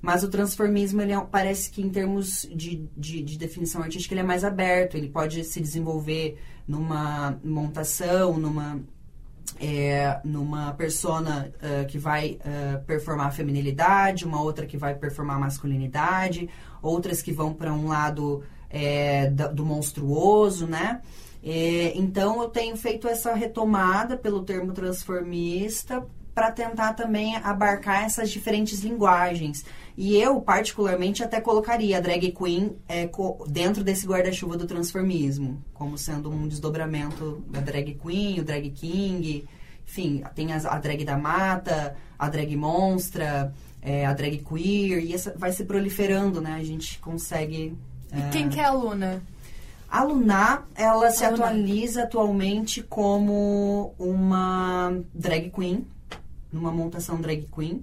Mas 0.00 0.22
o 0.22 0.28
transformismo, 0.28 1.02
ele 1.02 1.12
é, 1.12 1.20
parece 1.20 1.70
que 1.70 1.82
em 1.82 1.88
termos 1.88 2.48
de, 2.54 2.88
de, 2.96 3.22
de, 3.22 3.36
definição 3.36 3.82
artística, 3.82 4.14
ele 4.14 4.20
é 4.20 4.24
mais 4.24 4.44
aberto. 4.44 4.96
Ele 4.96 5.08
pode 5.08 5.42
se 5.44 5.60
desenvolver 5.60 6.38
numa 6.68 7.36
montação, 7.42 8.38
numa 8.38 8.80
é, 9.58 10.20
numa 10.24 10.72
persona 10.74 11.50
uh, 11.56 11.86
que 11.86 11.98
vai 11.98 12.38
uh, 12.44 12.84
performar 12.84 13.28
a 13.28 13.30
feminilidade, 13.30 14.24
uma 14.24 14.40
outra 14.40 14.66
que 14.66 14.76
vai 14.76 14.94
performar 14.94 15.36
a 15.36 15.40
masculinidade, 15.40 16.48
outras 16.82 17.22
que 17.22 17.32
vão 17.32 17.52
para 17.52 17.72
um 17.72 17.88
lado 17.88 18.44
é, 18.70 19.28
do 19.30 19.64
monstruoso, 19.64 20.66
né? 20.66 21.00
É, 21.42 21.92
então 21.96 22.42
eu 22.42 22.48
tenho 22.48 22.76
feito 22.76 23.08
essa 23.08 23.32
retomada 23.34 24.16
pelo 24.16 24.42
termo 24.42 24.72
transformista 24.72 26.04
para 26.34 26.52
tentar 26.52 26.92
também 26.92 27.36
abarcar 27.36 28.04
essas 28.04 28.30
diferentes 28.30 28.80
linguagens. 28.80 29.64
E 29.96 30.16
eu, 30.16 30.40
particularmente, 30.40 31.24
até 31.24 31.40
colocaria 31.40 31.98
a 31.98 32.00
drag 32.00 32.30
queen 32.30 32.76
é, 32.88 33.10
dentro 33.48 33.82
desse 33.82 34.06
guarda-chuva 34.06 34.56
do 34.56 34.64
transformismo, 34.64 35.60
como 35.74 35.98
sendo 35.98 36.30
um 36.30 36.46
desdobramento 36.46 37.42
da 37.48 37.60
drag 37.60 37.94
queen, 37.94 38.38
o 38.38 38.44
drag 38.44 38.70
king, 38.70 39.48
enfim, 39.84 40.22
tem 40.36 40.52
as, 40.52 40.64
a 40.64 40.78
drag 40.78 41.04
da 41.04 41.18
mata, 41.18 41.96
a 42.16 42.28
drag 42.28 42.54
monstra, 42.54 43.52
é, 43.82 44.06
a 44.06 44.12
drag 44.12 44.38
queer, 44.38 45.02
e 45.02 45.12
essa 45.12 45.34
vai 45.36 45.50
se 45.50 45.64
proliferando, 45.64 46.40
né? 46.40 46.54
A 46.54 46.64
gente 46.64 47.00
consegue... 47.00 47.76
É... 48.12 48.18
E 48.18 48.30
quem 48.30 48.48
que 48.48 48.60
é 48.60 48.64
a 48.64 48.72
Luna? 48.72 49.22
A 49.90 50.02
Luna, 50.02 50.62
ela 50.74 51.06
a 51.06 51.10
se 51.10 51.24
Luna. 51.24 51.34
atualiza 51.34 52.02
atualmente 52.02 52.82
como 52.82 53.94
uma 53.98 55.00
drag 55.14 55.50
queen, 55.50 55.86
numa 56.52 56.70
montação 56.70 57.20
drag 57.20 57.48
queen. 57.54 57.82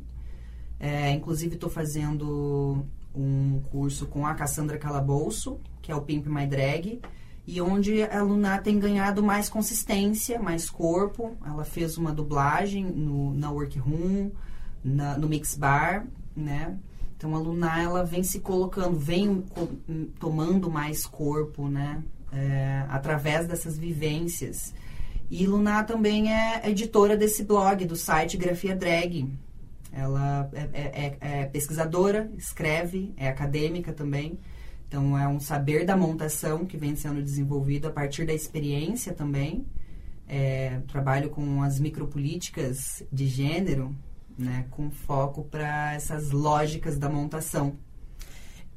É, 0.80 1.12
inclusive, 1.12 1.56
estou 1.56 1.70
fazendo 1.70 2.86
um 3.16 3.62
curso 3.72 4.06
com 4.08 4.28
a 4.28 4.36
Cassandra 4.36 4.78
Calabouço, 4.78 5.60
que 5.82 5.92
é 5.92 5.96
o 5.96 6.02
Pimp 6.02 6.28
My 6.28 6.46
Drag, 6.46 7.02
e 7.48 7.62
onde 7.62 8.04
a 8.04 8.22
Luna 8.22 8.58
tem 8.60 8.78
ganhado 8.78 9.24
mais 9.24 9.50
consistência, 9.50 10.40
mais 10.40 10.70
corpo. 10.70 11.36
Ela 11.46 11.64
fez 11.64 11.98
uma 11.98 12.12
dublagem 12.12 12.84
no, 12.86 13.34
na 13.34 13.50
Workroom, 13.52 14.32
na, 14.84 15.18
no 15.18 15.28
Mix 15.28 15.56
Bar, 15.56 16.06
né? 16.36 16.78
Então 17.18 17.34
a 17.36 17.40
Luna 17.40 17.82
ela 17.82 18.04
vem 18.04 18.24
se 18.24 18.40
colocando, 18.40 18.98
vem 18.98 19.44
tomando 20.20 20.70
mais 20.70 21.06
corpo, 21.06 21.68
né? 21.68 22.04
É, 22.32 22.86
através 22.90 23.48
dessas 23.48 23.78
vivências. 23.78 24.74
E 25.30 25.48
Luna 25.48 25.84
também 25.84 26.32
é 26.34 26.70
editora 26.70 27.16
desse 27.16 27.44
blog, 27.44 27.86
do 27.86 27.96
site 27.96 28.38
Grafia 28.38 28.76
Drag. 28.76 29.28
Ela 29.92 30.50
é, 30.54 30.70
é, 30.74 31.18
é, 31.22 31.42
é 31.42 31.46
pesquisadora, 31.46 32.30
escreve, 32.38 33.14
é 33.16 33.30
acadêmica 33.30 33.94
também. 33.94 34.38
Então 34.88 35.18
é 35.18 35.28
um 35.28 35.40
saber 35.40 35.86
da 35.86 35.96
montação 35.96 36.66
que 36.66 36.78
vem 36.78 36.96
sendo 36.96 37.22
desenvolvido 37.22 37.88
a 37.88 37.92
partir 37.92 38.26
da 38.26 38.34
experiência 38.34 39.14
também. 39.14 39.66
É, 40.28 40.82
trabalho 40.88 41.30
com 41.30 41.64
as 41.64 41.80
micropolíticas 41.80 43.04
de 43.12 43.28
gênero, 43.28 43.96
né, 44.38 44.66
com 44.72 44.90
foco 44.90 45.44
para 45.44 45.94
essas 45.94 46.32
lógicas 46.32 46.98
da 46.98 47.10
montação. 47.10 47.78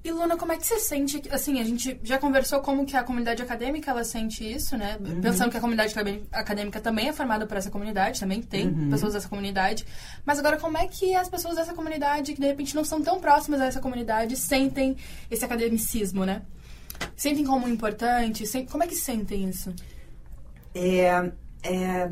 E 0.02 0.12
Luna, 0.12 0.36
como 0.36 0.52
é 0.52 0.56
que 0.56 0.66
você 0.66 0.78
sente, 0.78 1.20
assim, 1.30 1.60
a 1.60 1.64
gente 1.64 1.98
já 2.04 2.18
conversou 2.18 2.60
como 2.60 2.86
que 2.86 2.96
a 2.96 3.02
comunidade 3.02 3.42
acadêmica 3.42 3.90
ela 3.90 4.04
sente 4.04 4.48
isso, 4.48 4.76
né? 4.76 4.96
Uhum. 5.00 5.20
Pensando 5.20 5.50
que 5.50 5.56
a 5.56 5.60
comunidade 5.60 5.92
acadêmica 6.30 6.80
também 6.80 7.08
é 7.08 7.12
formada 7.12 7.46
por 7.46 7.56
essa 7.56 7.70
comunidade, 7.70 8.20
também 8.20 8.40
tem 8.40 8.68
uhum. 8.68 8.90
pessoas 8.90 9.14
dessa 9.14 9.28
comunidade. 9.28 9.84
Mas 10.24 10.38
agora, 10.38 10.56
como 10.56 10.78
é 10.78 10.86
que 10.86 11.14
as 11.16 11.28
pessoas 11.28 11.56
dessa 11.56 11.74
comunidade, 11.74 12.32
que 12.32 12.40
de 12.40 12.46
repente 12.46 12.76
não 12.76 12.84
são 12.84 13.02
tão 13.02 13.20
próximas 13.20 13.60
a 13.60 13.66
essa 13.66 13.80
comunidade, 13.80 14.36
sentem 14.36 14.96
esse 15.30 15.44
academicismo, 15.44 16.24
né? 16.24 16.42
Sentem 17.16 17.44
como 17.44 17.68
importante? 17.68 18.44
Como 18.70 18.84
é 18.84 18.86
que 18.86 18.94
sentem 18.94 19.48
isso? 19.48 19.74
É, 20.74 21.32
é, 21.62 22.10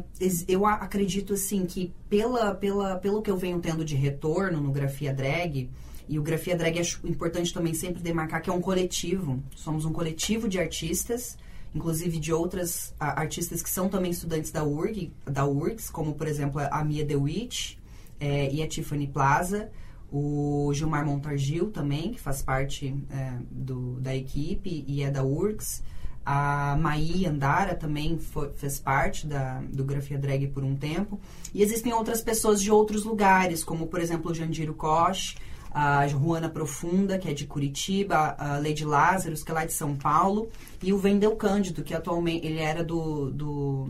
eu 0.48 0.66
acredito 0.66 1.34
assim 1.34 1.64
que 1.66 1.92
pela, 2.08 2.54
pela, 2.54 2.96
pelo 2.96 3.22
que 3.22 3.30
eu 3.30 3.36
venho 3.36 3.60
tendo 3.60 3.84
de 3.84 3.94
retorno 3.94 4.60
no 4.60 4.72
Grafia 4.72 5.12
Drag, 5.12 5.70
e 6.08 6.18
o 6.18 6.22
Grafia 6.22 6.56
Drag 6.56 6.78
é 6.78 6.82
importante 7.08 7.52
também 7.52 7.74
sempre 7.74 8.00
demarcar 8.00 8.40
que 8.40 8.48
é 8.48 8.52
um 8.52 8.60
coletivo. 8.60 9.42
Somos 9.56 9.84
um 9.84 9.92
coletivo 9.92 10.48
de 10.48 10.58
artistas, 10.58 11.36
inclusive 11.74 12.18
de 12.18 12.32
outras 12.32 12.94
a, 12.98 13.20
artistas 13.20 13.62
que 13.62 13.68
são 13.68 13.88
também 13.88 14.12
estudantes 14.12 14.50
da 14.52 14.64
URG, 14.64 15.12
da 15.24 15.44
URGS, 15.44 15.90
como 15.90 16.14
por 16.14 16.28
exemplo 16.28 16.60
a 16.60 16.84
Mia 16.84 17.04
DeWitt 17.04 17.78
é, 18.20 18.52
e 18.52 18.62
a 18.62 18.68
Tiffany 18.68 19.08
Plaza, 19.08 19.68
o 20.10 20.70
Gilmar 20.72 21.04
Montargil 21.04 21.70
também, 21.72 22.12
que 22.12 22.20
faz 22.20 22.40
parte 22.40 22.94
é, 23.10 23.32
do, 23.50 24.00
da 24.00 24.14
equipe 24.14 24.84
e 24.86 25.02
é 25.02 25.10
da 25.10 25.24
URGS. 25.24 25.82
A 26.28 26.76
Maí 26.80 27.24
Andara 27.24 27.72
também 27.76 28.18
foi, 28.18 28.52
fez 28.54 28.80
parte 28.80 29.28
da, 29.28 29.62
do 29.72 29.84
Grafia 29.84 30.18
Drag 30.18 30.48
por 30.48 30.64
um 30.64 30.74
tempo. 30.74 31.20
E 31.54 31.62
existem 31.62 31.92
outras 31.92 32.20
pessoas 32.20 32.60
de 32.60 32.68
outros 32.68 33.04
lugares, 33.04 33.62
como, 33.62 33.86
por 33.86 34.00
exemplo, 34.00 34.32
o 34.32 34.34
Jandiro 34.34 34.74
Koch, 34.74 35.36
a 35.70 36.08
Juana 36.08 36.48
Profunda, 36.48 37.16
que 37.16 37.28
é 37.28 37.32
de 37.32 37.46
Curitiba, 37.46 38.34
a 38.38 38.58
Lady 38.58 38.84
Lázaros, 38.84 39.44
que 39.44 39.52
é 39.52 39.54
lá 39.54 39.64
de 39.64 39.72
São 39.72 39.94
Paulo, 39.94 40.48
e 40.82 40.92
o 40.92 40.98
Vendel 40.98 41.36
Cândido, 41.36 41.84
que 41.84 41.94
atualmente 41.94 42.44
ele 42.44 42.58
era 42.58 42.82
do, 42.82 43.30
do, 43.30 43.88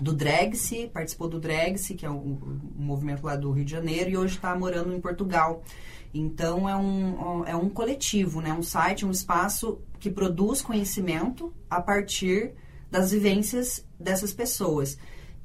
do 0.00 0.14
Dragse, 0.14 0.88
participou 0.90 1.28
do 1.28 1.38
Dragse, 1.38 1.94
que 1.94 2.06
é 2.06 2.10
um, 2.10 2.38
um 2.78 2.82
movimento 2.82 3.22
lá 3.22 3.36
do 3.36 3.50
Rio 3.50 3.66
de 3.66 3.70
Janeiro, 3.70 4.08
e 4.08 4.16
hoje 4.16 4.36
está 4.36 4.56
morando 4.58 4.94
em 4.94 5.00
Portugal. 5.00 5.62
Então 6.14 6.66
é 6.66 6.74
um, 6.74 7.44
é 7.44 7.54
um 7.54 7.68
coletivo, 7.68 8.40
né? 8.40 8.50
um 8.50 8.62
site, 8.62 9.04
um 9.04 9.10
espaço 9.10 9.78
que 10.00 10.10
produz 10.10 10.62
conhecimento 10.62 11.54
a 11.68 11.80
partir 11.80 12.54
das 12.90 13.12
vivências 13.12 13.86
dessas 13.98 14.32
pessoas. 14.32 14.98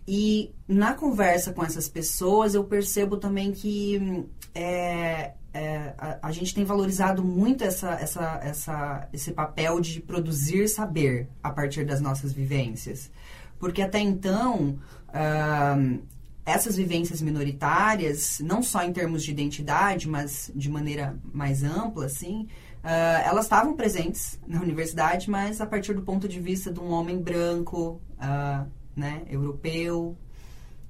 E 0.07 0.53
na 0.67 0.93
conversa 0.93 1.51
com 1.51 1.63
essas 1.63 1.89
pessoas, 1.89 2.55
eu 2.55 2.63
percebo 2.63 3.17
também 3.17 3.51
que 3.51 4.25
é, 4.53 5.33
é, 5.53 5.93
a, 5.97 6.27
a, 6.27 6.31
gente 6.31 6.53
tem 6.53 6.63
valorizado 6.63 7.24
muito 7.24 7.63
essa, 7.63 7.91
essa, 7.93 8.39
essa, 8.43 9.09
esse 9.12 9.31
papel 9.31 9.79
de 9.79 10.00
produzir 10.00 10.67
saber 10.69 11.27
a 11.43 11.50
partir 11.50 11.85
das 11.85 12.00
nossas 12.00 12.31
vivências. 12.31 13.12
Porque 13.59 13.81
até 13.81 14.00
então, 14.00 14.79
uh, 15.09 16.01
essas 16.45 16.77
vivências 16.77 17.19
minoritárias, 17.21 18.39
não 18.41 18.62
só 18.62 18.83
em 18.83 18.93
termos 18.93 19.24
de 19.24 19.31
identidade, 19.31 20.07
mas 20.07 20.51
de 20.55 20.69
maneira 20.69 21.17
mais 21.33 21.63
ampla, 21.63 22.05
assim, 22.05 22.47
uh, 22.85 23.27
elas 23.27 23.45
estavam 23.45 23.75
presentes 23.75 24.39
na 24.47 24.61
universidade, 24.61 25.29
mas 25.29 25.59
a 25.59 25.65
partir 25.65 25.93
do 25.93 26.03
ponto 26.03 26.27
de 26.27 26.39
vista 26.39 26.71
de 26.71 26.79
um 26.79 26.91
homem 26.91 27.19
branco, 27.19 27.99
uh, 28.19 28.69
né, 28.95 29.23
europeu, 29.27 30.15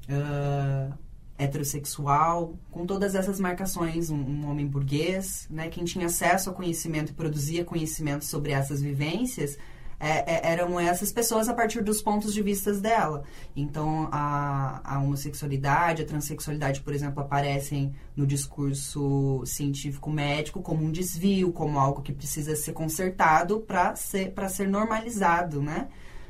uh, 0.09 0.93
heterossexual, 1.37 2.53
com 2.69 2.85
todas 2.85 3.15
essas 3.15 3.39
marcações, 3.39 4.09
um, 4.09 4.17
um, 4.17 4.49
homem 4.49 4.67
burguês, 4.67 5.47
né, 5.49 5.69
quem 5.69 5.85
tinha 5.85 6.05
acesso 6.07 6.49
ao 6.49 6.55
conhecimento 6.55 7.11
e 7.11 7.15
produzia 7.15 7.63
conhecimento 7.63 8.25
sobre 8.25 8.51
essas 8.51 8.81
vivências, 8.81 9.57
é, 10.05 10.23
é, 10.27 10.51
eram 10.51 10.79
essas 10.79 11.11
pessoas 11.11 11.49
a 11.49 11.53
partir 11.53 11.83
dos 11.83 11.99
pontos 11.99 12.31
de 12.31 12.43
vista 12.43 12.71
dela. 12.73 13.23
Então, 13.55 14.07
a, 14.11 14.79
a 14.83 14.99
homossexualidade, 14.99 16.03
a 16.03 16.05
transexualidade, 16.05 16.81
por 16.81 16.93
exemplo, 16.93 17.21
aparecem 17.21 17.91
no 18.15 18.27
discurso 18.27 19.41
científico 19.47 20.11
médico 20.11 20.61
como 20.61 20.85
um 20.85 20.91
desvio, 20.91 21.51
como 21.51 21.79
algo 21.79 22.03
que 22.03 22.13
precisa 22.13 22.55
ser 22.55 22.73
consertado 22.73 23.61
para 23.61 23.95
ser, 23.95 24.31
ser 24.49 24.67
normalizado, 24.67 25.59
né? 25.59 25.87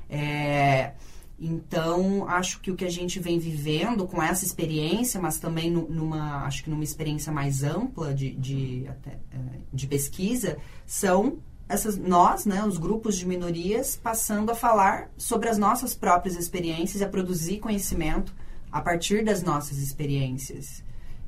É, 0.10 0.94
então, 1.38 2.26
acho 2.30 2.62
que 2.62 2.72
o 2.72 2.76
que 2.78 2.86
a 2.86 2.90
gente 2.90 3.20
vem 3.20 3.38
vivendo 3.38 4.08
com 4.08 4.24
essa 4.24 4.46
experiência, 4.46 5.20
mas 5.20 5.38
também 5.38 5.70
numa, 5.70 6.46
acho 6.46 6.64
que 6.64 6.70
numa 6.70 6.84
experiência 6.84 7.30
mais 7.30 7.62
ampla 7.62 8.14
de, 8.14 8.32
de, 8.36 8.88
até, 8.88 9.20
é, 9.32 9.38
de 9.74 9.86
pesquisa, 9.86 10.58
são 10.86 11.40
essas 11.68 11.98
nós, 11.98 12.46
né, 12.46 12.64
os 12.64 12.78
grupos 12.78 13.16
de 13.18 13.26
minorias, 13.26 13.96
passando 13.96 14.52
a 14.52 14.56
falar 14.56 15.10
sobre 15.18 15.50
as 15.50 15.58
nossas 15.58 15.96
próprias 15.96 16.36
experiências 16.36 17.02
a 17.02 17.08
produzir 17.08 17.60
conhecimento 17.60 18.34
a 18.72 18.82
partir 18.82 19.24
das 19.24 19.42
nossas 19.42 19.78
experiências. 19.80 20.84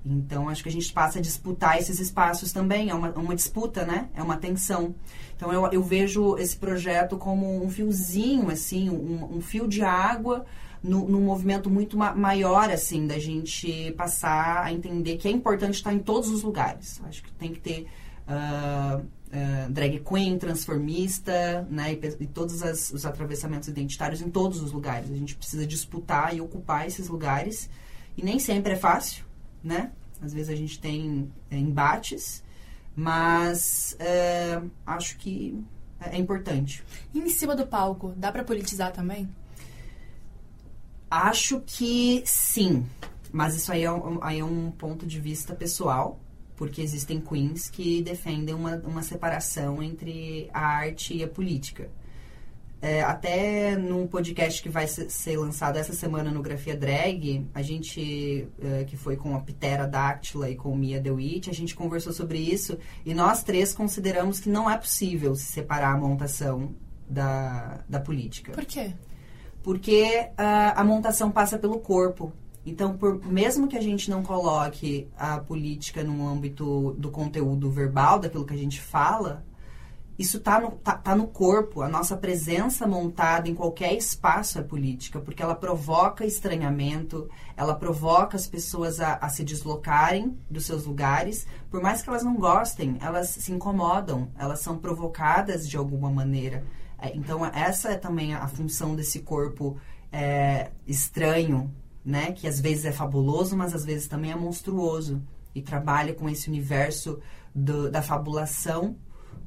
Então, 0.05 0.47
acho 0.47 0.63
que 0.63 0.69
a 0.69 0.71
gente 0.71 0.93
passa 0.93 1.19
a 1.19 1.21
disputar 1.21 1.77
esses 1.77 1.99
espaços 1.99 2.53
também. 2.53 2.89
É 2.89 2.93
uma, 2.93 3.09
uma 3.11 3.35
disputa, 3.35 3.83
né? 3.85 4.09
É 4.15 4.21
uma 4.21 4.37
tensão. 4.37 4.95
Então, 5.35 5.51
eu, 5.51 5.67
eu 5.71 5.83
vejo 5.83 6.37
esse 6.37 6.55
projeto 6.55 7.17
como 7.17 7.63
um 7.63 7.69
fiozinho, 7.69 8.49
assim, 8.49 8.89
um, 8.89 9.37
um 9.37 9.41
fio 9.41 9.67
de 9.67 9.81
água 9.81 10.45
no, 10.81 11.07
num 11.09 11.21
movimento 11.21 11.69
muito 11.69 11.97
ma 11.97 12.13
maior, 12.15 12.69
assim, 12.69 13.05
da 13.05 13.19
gente 13.19 13.91
passar 13.97 14.63
a 14.63 14.71
entender 14.71 15.17
que 15.17 15.27
é 15.27 15.31
importante 15.31 15.75
estar 15.75 15.93
em 15.93 15.99
todos 15.99 16.29
os 16.29 16.43
lugares. 16.43 17.01
Acho 17.05 17.23
que 17.23 17.31
tem 17.33 17.51
que 17.51 17.59
ter... 17.59 17.87
Uh, 18.27 19.16
uh, 19.27 19.71
drag 19.71 19.99
queen, 19.99 20.37
transformista, 20.37 21.67
né, 21.69 21.93
e, 21.93 22.23
e 22.23 22.27
todos 22.27 22.63
as, 22.63 22.91
os 22.91 23.05
atravessamentos 23.05 23.67
identitários 23.67 24.21
em 24.21 24.29
todos 24.29 24.61
os 24.61 24.71
lugares. 24.71 25.11
A 25.11 25.15
gente 25.15 25.35
precisa 25.35 25.65
disputar 25.65 26.35
e 26.35 26.41
ocupar 26.41 26.87
esses 26.87 27.07
lugares. 27.07 27.69
E 28.15 28.23
nem 28.23 28.39
sempre 28.39 28.73
é 28.73 28.75
fácil, 28.75 29.23
né? 29.63 29.91
Às 30.21 30.33
vezes 30.33 30.49
a 30.49 30.55
gente 30.55 30.79
tem 30.79 31.31
é, 31.51 31.57
embates, 31.57 32.43
mas 32.95 33.95
é, 33.99 34.59
acho 34.85 35.17
que 35.17 35.63
é 35.99 36.17
importante. 36.17 36.83
E 37.13 37.19
em 37.19 37.29
cima 37.29 37.55
do 37.55 37.67
palco, 37.67 38.13
dá 38.17 38.31
para 38.31 38.43
politizar 38.43 38.91
também? 38.91 39.29
Acho 41.09 41.61
que 41.65 42.23
sim, 42.25 42.85
mas 43.31 43.55
isso 43.55 43.71
aí 43.71 43.83
é, 43.83 43.91
um, 43.91 44.21
aí 44.21 44.39
é 44.39 44.43
um 44.43 44.71
ponto 44.71 45.05
de 45.05 45.19
vista 45.19 45.55
pessoal 45.55 46.19
porque 46.57 46.81
existem 46.81 47.21
queens 47.21 47.69
que 47.69 48.01
defendem 48.01 48.53
uma, 48.53 48.75
uma 48.77 49.03
separação 49.03 49.81
entre 49.81 50.49
a 50.53 50.59
arte 50.59 51.15
e 51.15 51.23
a 51.23 51.27
política. 51.27 51.89
é, 52.81 53.01
até 53.01 53.75
num 53.75 54.05
podcast 54.05 54.61
que 54.61 54.69
vai 54.69 54.87
ser, 54.87 55.09
ser 55.09 55.37
lançado 55.37 55.77
essa 55.77 55.93
semana 55.93 56.29
no 56.29 56.41
Grafia 56.41 56.75
Drag, 56.75 57.47
a 57.53 57.61
gente, 57.61 58.47
é, 58.61 58.83
que 58.83 58.95
foi 58.95 59.15
com 59.15 59.35
a 59.35 59.39
Pitera 59.39 59.87
Dáctila 59.87 60.49
e 60.49 60.55
com 60.55 60.75
Mia 60.75 60.99
DeWitt, 60.99 61.49
a 61.49 61.53
gente 61.53 61.75
conversou 61.75 62.13
sobre 62.13 62.37
isso 62.37 62.77
e 63.05 63.13
nós 63.13 63.43
três 63.43 63.73
consideramos 63.73 64.39
que 64.39 64.49
não 64.49 64.69
é 64.69 64.77
possível 64.77 65.35
se 65.35 65.45
separar 65.45 65.93
a 65.93 65.97
montação 65.97 66.75
da, 67.09 67.83
da 67.89 67.99
política. 67.99 68.51
Por 68.51 68.65
quê? 68.65 68.93
Porque 69.63 70.29
a, 70.37 70.79
a 70.79 70.83
montação 70.83 71.31
passa 71.31 71.57
pelo 71.57 71.79
corpo. 71.79 72.31
Então, 72.67 72.97
por, 72.97 73.25
mesmo 73.25 73.65
que 73.65 73.77
a 73.77 73.81
gente 73.81 74.09
não 74.09 74.21
coloque 74.21 75.07
a 75.17 75.39
política 75.39 76.03
no 76.03 76.27
âmbito 76.27 76.93
do 76.97 77.09
conteúdo 77.09 77.71
verbal, 77.71 78.19
daquilo 78.19 78.45
que 78.45 78.53
a 78.53 78.57
gente 78.57 78.81
fala, 78.81 79.45
isso 80.19 80.35
está 80.35 80.59
no, 80.59 80.71
tá, 80.71 80.91
tá 80.95 81.15
no 81.15 81.27
corpo. 81.27 81.81
A 81.81 81.87
nossa 81.87 82.17
presença 82.17 82.85
montada 82.85 83.47
em 83.47 83.55
qualquer 83.55 83.93
espaço 83.93 84.59
é 84.59 84.61
política, 84.61 85.17
porque 85.21 85.41
ela 85.41 85.55
provoca 85.55 86.25
estranhamento, 86.25 87.29
ela 87.55 87.73
provoca 87.73 88.35
as 88.35 88.47
pessoas 88.47 88.99
a, 88.99 89.13
a 89.13 89.29
se 89.29 89.45
deslocarem 89.45 90.37
dos 90.51 90.65
seus 90.65 90.85
lugares. 90.85 91.47
Por 91.71 91.81
mais 91.81 92.01
que 92.01 92.09
elas 92.09 92.23
não 92.23 92.35
gostem, 92.35 92.97
elas 92.99 93.29
se 93.29 93.49
incomodam, 93.49 94.27
elas 94.37 94.59
são 94.59 94.77
provocadas 94.77 95.69
de 95.69 95.77
alguma 95.77 96.11
maneira. 96.11 96.65
É, 96.99 97.15
então, 97.15 97.45
essa 97.45 97.91
é 97.91 97.95
também 97.95 98.33
a 98.33 98.45
função 98.49 98.93
desse 98.93 99.19
corpo 99.19 99.77
é, 100.11 100.71
estranho, 100.85 101.73
né? 102.07 102.31
Que 102.31 102.47
às 102.47 102.61
vezes 102.61 102.85
é 102.85 102.91
fabuloso, 102.93 103.57
mas 103.57 103.75
às 103.75 103.83
vezes 103.83 104.07
também 104.07 104.31
é 104.31 104.35
monstruoso. 104.35 105.21
E 105.53 105.61
trabalha 105.61 106.13
com 106.13 106.29
esse 106.29 106.47
universo 106.47 107.19
do, 107.53 107.91
da 107.91 108.01
fabulação, 108.01 108.95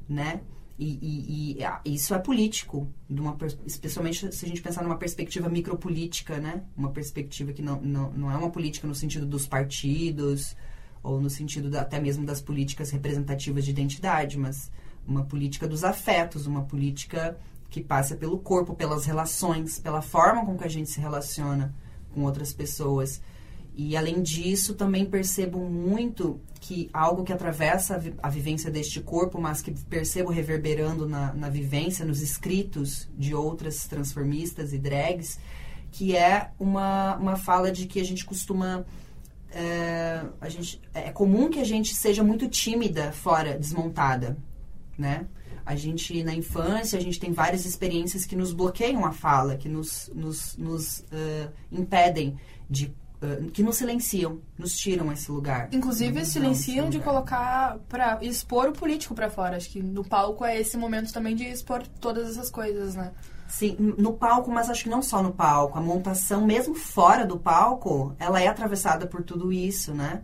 né? 0.07 0.41
E, 0.77 0.99
e, 1.01 1.63
e, 1.85 1.95
isso 1.95 2.13
é 2.13 2.19
político, 2.19 2.87
uma, 3.09 3.35
especialmente 3.65 4.33
se 4.33 4.45
a 4.45 4.47
gente 4.47 4.61
pensar 4.61 4.83
numa 4.83 4.97
perspectiva 4.97 5.49
micropolítica, 5.49 6.37
né? 6.39 6.63
Uma 6.77 6.91
perspectiva 6.91 7.51
que 7.51 7.63
não, 7.63 7.81
não, 7.81 8.11
não 8.11 8.31
é 8.31 8.37
uma 8.37 8.51
política 8.51 8.87
no 8.87 8.93
sentido 8.93 9.25
dos 9.25 9.47
partidos, 9.47 10.55
ou 11.01 11.19
no 11.19 11.31
sentido 11.31 11.67
da, 11.67 11.81
até 11.81 11.99
mesmo 11.99 12.25
das 12.25 12.41
políticas 12.41 12.91
representativas 12.91 13.65
de 13.65 13.71
identidade, 13.71 14.37
mas 14.37 14.71
uma 15.07 15.23
política 15.23 15.67
dos 15.67 15.83
afetos, 15.83 16.45
uma 16.45 16.61
política 16.63 17.37
que 17.71 17.81
passa 17.81 18.15
pelo 18.15 18.37
corpo, 18.37 18.75
pelas 18.75 19.05
relações, 19.05 19.79
pela 19.79 20.01
forma 20.01 20.45
com 20.45 20.55
que 20.55 20.63
a 20.63 20.69
gente 20.69 20.89
se 20.91 20.99
relaciona 20.99 21.73
com 22.13 22.23
outras 22.23 22.53
pessoas. 22.53 23.21
E 23.73 23.95
além 23.95 24.21
disso, 24.21 24.73
também 24.73 25.05
percebo 25.05 25.59
muito 25.59 26.39
que 26.59 26.89
algo 26.93 27.23
que 27.23 27.33
atravessa 27.33 27.95
a, 27.95 27.97
vi 27.97 28.13
a 28.21 28.29
vivência 28.29 28.69
deste 28.69 28.99
corpo, 28.99 29.39
mas 29.39 29.61
que 29.61 29.71
percebo 29.71 30.29
reverberando 30.29 31.07
na, 31.07 31.33
na 31.33 31.49
vivência, 31.49 32.05
nos 32.05 32.21
escritos 32.21 33.09
de 33.17 33.33
outras 33.33 33.87
transformistas 33.87 34.73
e 34.73 34.77
drags, 34.77 35.39
que 35.91 36.15
é 36.15 36.51
uma, 36.59 37.15
uma 37.15 37.35
fala 37.35 37.71
de 37.71 37.87
que 37.87 37.99
a 37.99 38.05
gente 38.05 38.25
costuma. 38.25 38.85
É, 39.53 40.23
a 40.39 40.47
gente, 40.47 40.81
é 40.93 41.11
comum 41.11 41.49
que 41.49 41.59
a 41.59 41.65
gente 41.65 41.93
seja 41.93 42.23
muito 42.23 42.47
tímida 42.47 43.11
fora, 43.11 43.57
desmontada, 43.57 44.37
né? 44.97 45.27
A 45.71 45.75
gente, 45.75 46.21
na 46.23 46.33
infância, 46.33 46.99
a 46.99 47.01
gente 47.01 47.19
tem 47.19 47.31
várias 47.31 47.65
experiências 47.65 48.25
que 48.25 48.35
nos 48.35 48.51
bloqueiam 48.51 49.05
a 49.05 49.11
fala, 49.11 49.55
que 49.55 49.69
nos, 49.69 50.11
nos, 50.13 50.57
nos 50.57 50.99
uh, 50.99 51.51
impedem 51.71 52.37
de 52.69 52.93
que 53.53 53.61
nos 53.61 53.77
silenciam, 53.77 54.39
nos 54.57 54.75
tiram 54.75 55.11
esse 55.11 55.31
lugar. 55.31 55.69
Inclusive 55.71 56.25
silenciam 56.25 56.89
de 56.89 56.99
colocar 56.99 57.77
para 57.87 58.17
expor 58.23 58.69
o 58.69 58.71
político 58.71 59.13
para 59.13 59.29
fora. 59.29 59.57
Acho 59.57 59.69
que 59.69 59.81
no 59.81 60.03
palco 60.03 60.43
é 60.43 60.59
esse 60.59 60.75
momento 60.75 61.13
também 61.13 61.35
de 61.35 61.43
expor 61.43 61.83
todas 61.99 62.31
essas 62.31 62.49
coisas, 62.49 62.95
né? 62.95 63.11
Sim, 63.47 63.75
no 63.77 64.13
palco, 64.13 64.49
mas 64.49 64.69
acho 64.69 64.83
que 64.83 64.89
não 64.89 65.03
só 65.03 65.21
no 65.21 65.33
palco. 65.33 65.77
A 65.77 65.81
montação, 65.81 66.45
mesmo 66.45 66.73
fora 66.73 67.23
do 67.23 67.37
palco, 67.37 68.15
ela 68.17 68.41
é 68.41 68.47
atravessada 68.47 69.05
por 69.05 69.21
tudo 69.21 69.53
isso, 69.53 69.93
né? 69.93 70.23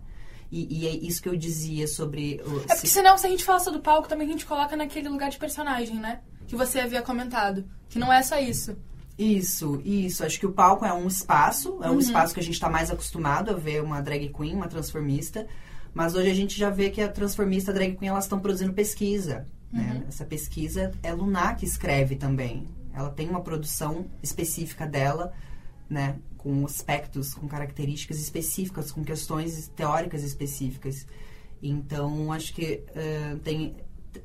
E, 0.51 0.81
e 0.81 0.87
é 0.87 0.91
isso 0.91 1.21
que 1.21 1.29
eu 1.29 1.35
dizia 1.35 1.87
sobre. 1.87 2.41
O, 2.45 2.59
é 2.59 2.75
porque 2.75 2.87
se... 2.87 2.87
senão, 2.87 3.17
se 3.17 3.27
a 3.27 3.29
gente 3.29 3.43
fala 3.43 3.59
só 3.59 3.71
do 3.71 3.79
palco, 3.79 4.07
também 4.07 4.27
a 4.27 4.31
gente 4.31 4.45
coloca 4.45 4.75
naquele 4.75 5.09
lugar 5.09 5.29
de 5.29 5.37
personagem, 5.37 5.95
né? 5.95 6.21
Que 6.47 6.55
você 6.55 6.79
havia 6.79 7.01
comentado. 7.01 7.65
Que 7.89 7.99
não 7.99 8.11
é 8.11 8.21
só 8.23 8.39
isso. 8.39 8.77
Isso, 9.17 9.81
isso. 9.83 10.23
Acho 10.23 10.39
que 10.39 10.45
o 10.45 10.51
palco 10.51 10.85
é 10.85 10.93
um 10.93 11.07
espaço, 11.07 11.79
é 11.81 11.89
um 11.89 11.93
uhum. 11.93 11.99
espaço 11.99 12.33
que 12.33 12.39
a 12.39 12.43
gente 12.43 12.53
está 12.53 12.69
mais 12.69 12.91
acostumado 12.91 13.49
a 13.49 13.53
ver 13.53 13.81
uma 13.81 13.99
drag 14.01 14.29
queen, 14.29 14.55
uma 14.55 14.67
transformista. 14.67 15.47
Mas 15.93 16.13
hoje 16.13 16.29
a 16.29 16.33
gente 16.33 16.57
já 16.57 16.69
vê 16.69 16.91
que 16.91 17.01
a 17.01 17.09
transformista, 17.09 17.71
a 17.71 17.73
drag 17.73 17.95
queen, 17.95 18.09
elas 18.09 18.25
estão 18.25 18.39
produzindo 18.39 18.73
pesquisa. 18.73 19.47
Né? 19.71 19.81
Uhum. 19.81 19.99
Né? 19.99 20.05
Essa 20.07 20.23
pesquisa 20.23 20.91
é 21.01 21.11
Lunar 21.11 21.57
que 21.57 21.65
escreve 21.65 22.15
também. 22.15 22.67
Ela 22.93 23.09
tem 23.09 23.27
uma 23.29 23.41
produção 23.41 24.05
específica 24.23 24.85
dela, 24.85 25.33
né? 25.89 26.15
Com 26.37 26.65
aspectos, 26.65 27.33
com 27.33 27.47
características 27.47 28.19
específicas, 28.19 28.91
com 28.91 29.03
questões 29.03 29.67
teóricas 29.75 30.23
específicas. 30.23 31.05
Então, 31.61 32.31
acho 32.31 32.53
que 32.53 32.83
uh, 32.91 33.37
tem 33.39 33.75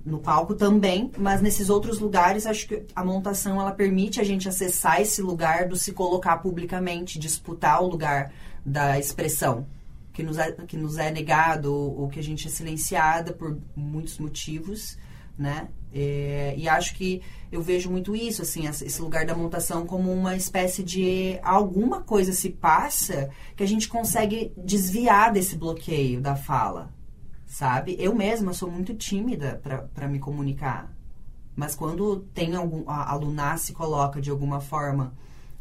no 0.04 0.18
palco 0.18 0.54
também, 0.54 1.10
mas 1.18 1.42
nesses 1.42 1.68
outros 1.68 1.98
lugares 1.98 2.46
acho 2.46 2.66
que 2.66 2.84
a 2.94 3.04
montação 3.04 3.60
ela 3.60 3.72
permite 3.72 4.20
a 4.20 4.24
gente 4.24 4.48
acessar 4.48 5.00
esse 5.00 5.20
lugar 5.20 5.68
do 5.68 5.76
se 5.76 5.92
colocar 5.92 6.38
publicamente, 6.38 7.18
disputar 7.18 7.82
o 7.82 7.88
lugar 7.88 8.32
da 8.64 8.98
expressão 8.98 9.66
que 10.12 10.22
nos 10.22 10.38
é, 10.38 10.52
que 10.52 10.76
nos 10.76 10.98
é 10.98 11.10
negado 11.10 11.74
ou, 11.74 12.08
que 12.08 12.20
a 12.20 12.22
gente 12.22 12.46
é 12.46 12.50
silenciada 12.50 13.32
por 13.32 13.58
muitos 13.74 14.18
motivos, 14.18 14.98
né? 15.36 15.68
É, 15.92 16.54
e 16.56 16.68
acho 16.68 16.94
que 16.94 17.22
eu 17.50 17.60
vejo 17.60 17.90
muito 17.90 18.16
isso, 18.16 18.40
assim, 18.40 18.66
esse 18.66 19.02
lugar 19.02 19.26
da 19.26 19.34
montação 19.34 19.86
como 19.86 20.10
uma 20.10 20.34
espécie 20.34 20.82
de 20.82 21.38
alguma 21.42 22.00
coisa 22.00 22.32
se 22.32 22.48
passa 22.48 23.28
que 23.54 23.62
a 23.62 23.68
gente 23.68 23.88
consegue 23.88 24.52
desviar 24.56 25.32
desse 25.32 25.56
bloqueio 25.56 26.20
da 26.20 26.34
fala, 26.34 26.94
sabe? 27.46 27.94
Eu 27.98 28.14
mesma 28.14 28.54
sou 28.54 28.70
muito 28.70 28.94
tímida 28.94 29.60
para 29.92 30.08
me 30.08 30.18
comunicar. 30.18 30.90
Mas 31.54 31.74
quando 31.74 32.20
tem 32.32 32.54
algum. 32.54 32.88
A, 32.88 33.14
a 33.14 33.56
se 33.58 33.72
coloca 33.72 34.20
de 34.20 34.30
alguma 34.30 34.60
forma. 34.60 35.14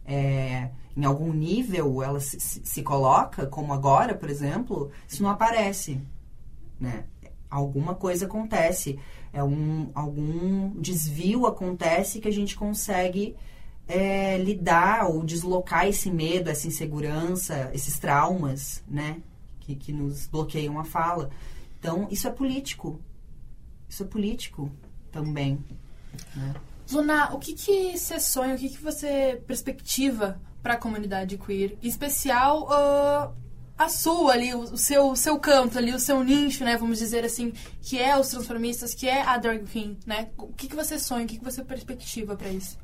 É, 0.06 0.70
em 0.96 1.06
algum 1.06 1.32
nível 1.32 2.02
ela 2.02 2.20
se, 2.20 2.40
se, 2.40 2.62
se, 2.66 2.84
coloca, 2.84 3.46
como 3.46 3.72
agora, 3.72 4.16
por 4.16 4.30
exemplo, 4.30 4.92
isso 5.08 5.24
não 5.24 5.30
aparece, 5.30 6.02
né? 6.80 7.06
Alguma 7.50 7.96
coisa 7.96 8.26
acontece, 8.26 9.00
é 9.34 9.44
um, 9.44 9.90
algum 9.94 10.70
desvio 10.82 11.46
acontece 11.46 12.20
que 12.20 12.28
a 12.28 12.34
gente 12.34 12.56
consegue 12.56 13.36
é, 13.88 14.38
lidar 14.38 15.08
ou 15.08 15.24
deslocar 15.24 15.88
esse 15.88 16.12
medo, 16.12 16.50
essa 16.50 16.68
insegurança, 16.68 17.70
esses 17.74 17.98
traumas, 17.98 18.84
né? 18.88 19.22
Que, 19.62 19.76
que 19.76 19.94
nos 19.94 20.28
bloqueiam 20.28 20.80
a 20.80 20.84
fala. 20.84 21.30
Então, 21.80 22.08
isso 22.12 22.28
é 22.28 22.32
político. 22.32 23.00
Isso 23.88 24.04
é 24.04 24.06
político 24.06 24.72
também. 25.12 25.64
Né? 26.36 26.54
O 27.34 27.40
que, 27.40 27.54
que 27.54 27.98
você 27.98 28.20
sonha, 28.20 28.56
o 28.56 28.58
que, 28.58 28.70
que 28.70 28.82
você 28.82 29.42
perspectiva 29.48 30.40
para 30.62 30.74
a 30.74 30.78
comunidade 30.78 31.38
queer? 31.38 31.78
Em 31.82 31.88
especial, 31.88 32.64
uh, 32.64 33.34
a 33.84 33.90
sua 33.90 34.34
ali, 34.34 34.54
o 34.54 34.78
seu, 34.78 35.16
seu 35.16 35.40
canto 35.40 35.78
ali, 35.78 35.94
o 35.94 36.00
seu 36.00 36.24
nicho, 36.24 36.64
né? 36.64 36.78
Vamos 36.78 37.00
dizer 37.00 37.26
assim, 37.26 37.52
que 37.82 37.98
é 37.98 38.18
os 38.18 38.30
transformistas, 38.30 38.94
que 38.94 39.08
é 39.08 39.22
a 39.22 39.38
drag 39.38 39.64
queen, 39.66 39.98
né? 40.06 40.30
O 40.38 40.48
que, 40.48 40.68
que 40.68 40.76
você 40.76 41.00
sonha, 41.00 41.26
o 41.26 41.28
que, 41.28 41.38
que 41.38 41.44
você 41.44 41.64
perspectiva 41.64 42.36
para 42.36 42.50
isso? 42.50 42.78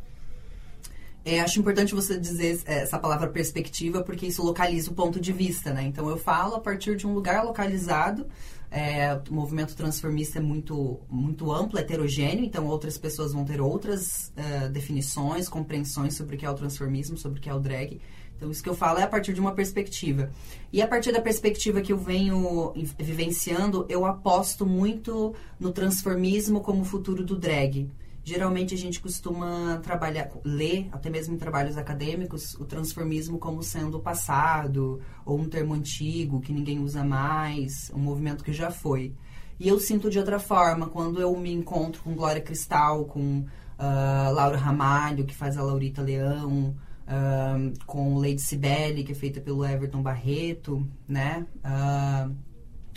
É, 1.23 1.41
acho 1.41 1.59
importante 1.59 1.93
você 1.93 2.17
dizer 2.17 2.61
é, 2.65 2.83
essa 2.83 2.97
palavra 2.97 3.27
perspectiva, 3.27 4.01
porque 4.01 4.25
isso 4.25 4.41
localiza 4.41 4.89
o 4.89 4.93
ponto 4.93 5.19
de 5.19 5.33
vista, 5.33 5.73
né? 5.73 5.83
Então, 5.83 6.09
eu 6.09 6.17
falo 6.17 6.55
a 6.55 6.59
partir 6.59 6.95
de 6.95 7.05
um 7.05 7.13
lugar 7.13 7.43
localizado, 7.43 8.25
é, 8.71 9.13
o 9.29 9.33
movimento 9.33 9.75
transformista 9.75 10.39
é 10.39 10.41
muito, 10.41 10.99
muito 11.09 11.51
amplo, 11.51 11.79
heterogêneo, 11.79 12.43
então 12.43 12.65
outras 12.65 12.97
pessoas 12.97 13.33
vão 13.33 13.45
ter 13.45 13.61
outras 13.61 14.33
uh, 14.35 14.69
definições, 14.69 15.47
compreensões 15.47 16.15
sobre 16.15 16.35
o 16.35 16.39
que 16.39 16.45
é 16.45 16.49
o 16.49 16.53
transformismo, 16.53 17.17
sobre 17.17 17.39
o 17.39 17.41
que 17.41 17.49
é 17.49 17.53
o 17.53 17.59
drag. 17.59 18.01
Então, 18.37 18.51
isso 18.51 18.63
que 18.63 18.69
eu 18.69 18.75
falo 18.75 18.99
é 18.99 19.03
a 19.03 19.07
partir 19.07 19.33
de 19.33 19.41
uma 19.41 19.51
perspectiva. 19.51 20.29
E 20.71 20.79
a 20.79 20.87
partir 20.87 21.11
da 21.11 21.19
perspectiva 21.19 21.81
que 21.81 21.91
eu 21.91 21.97
venho 21.97 22.71
vivenciando, 22.97 23.85
eu 23.89 24.05
aposto 24.05 24.65
muito 24.65 25.33
no 25.59 25.71
transformismo 25.71 26.61
como 26.61 26.85
futuro 26.85 27.23
do 27.23 27.35
drag. 27.35 27.89
Geralmente 28.23 28.75
a 28.75 28.77
gente 28.77 28.99
costuma 28.99 29.79
trabalhar, 29.81 30.29
ler, 30.43 30.89
até 30.91 31.09
mesmo 31.09 31.33
em 31.33 31.37
trabalhos 31.37 31.77
acadêmicos, 31.77 32.53
o 32.55 32.65
transformismo 32.65 33.39
como 33.39 33.63
sendo 33.63 33.97
o 33.97 34.01
passado, 34.01 34.99
ou 35.25 35.39
um 35.39 35.49
termo 35.49 35.73
antigo 35.73 36.41
que 36.41 36.51
ninguém 36.53 36.79
usa 36.79 37.03
mais, 37.03 37.89
um 37.95 37.99
movimento 37.99 38.43
que 38.43 38.53
já 38.53 38.69
foi. 38.69 39.15
E 39.59 39.67
eu 39.67 39.79
sinto 39.79 40.09
de 40.09 40.19
outra 40.19 40.39
forma, 40.39 40.87
quando 40.87 41.19
eu 41.19 41.35
me 41.37 41.51
encontro 41.51 42.03
com 42.03 42.13
Glória 42.13 42.41
Cristal, 42.41 43.05
com 43.05 43.39
uh, 43.39 44.33
Laura 44.33 44.57
Ramalho, 44.57 45.25
que 45.25 45.33
faz 45.33 45.57
a 45.57 45.63
Laurita 45.63 46.01
Leão, 46.01 46.75
uh, 47.07 47.85
com 47.85 48.17
Lady 48.17 48.41
Cibele, 48.41 49.03
que 49.03 49.11
é 49.11 49.15
feita 49.15 49.41
pelo 49.41 49.65
Everton 49.65 50.01
Barreto, 50.01 50.87
né? 51.07 51.45
Uh, 51.63 52.35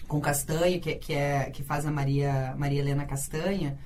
com 0.07 0.21
Castanha, 0.21 0.79
que, 0.81 0.95
que, 0.97 1.13
é, 1.13 1.51
que 1.51 1.63
faz 1.63 1.87
a 1.87 1.91
Maria, 1.91 2.55
Maria 2.59 2.81
Helena 2.81 3.05
Castanha 3.05 3.79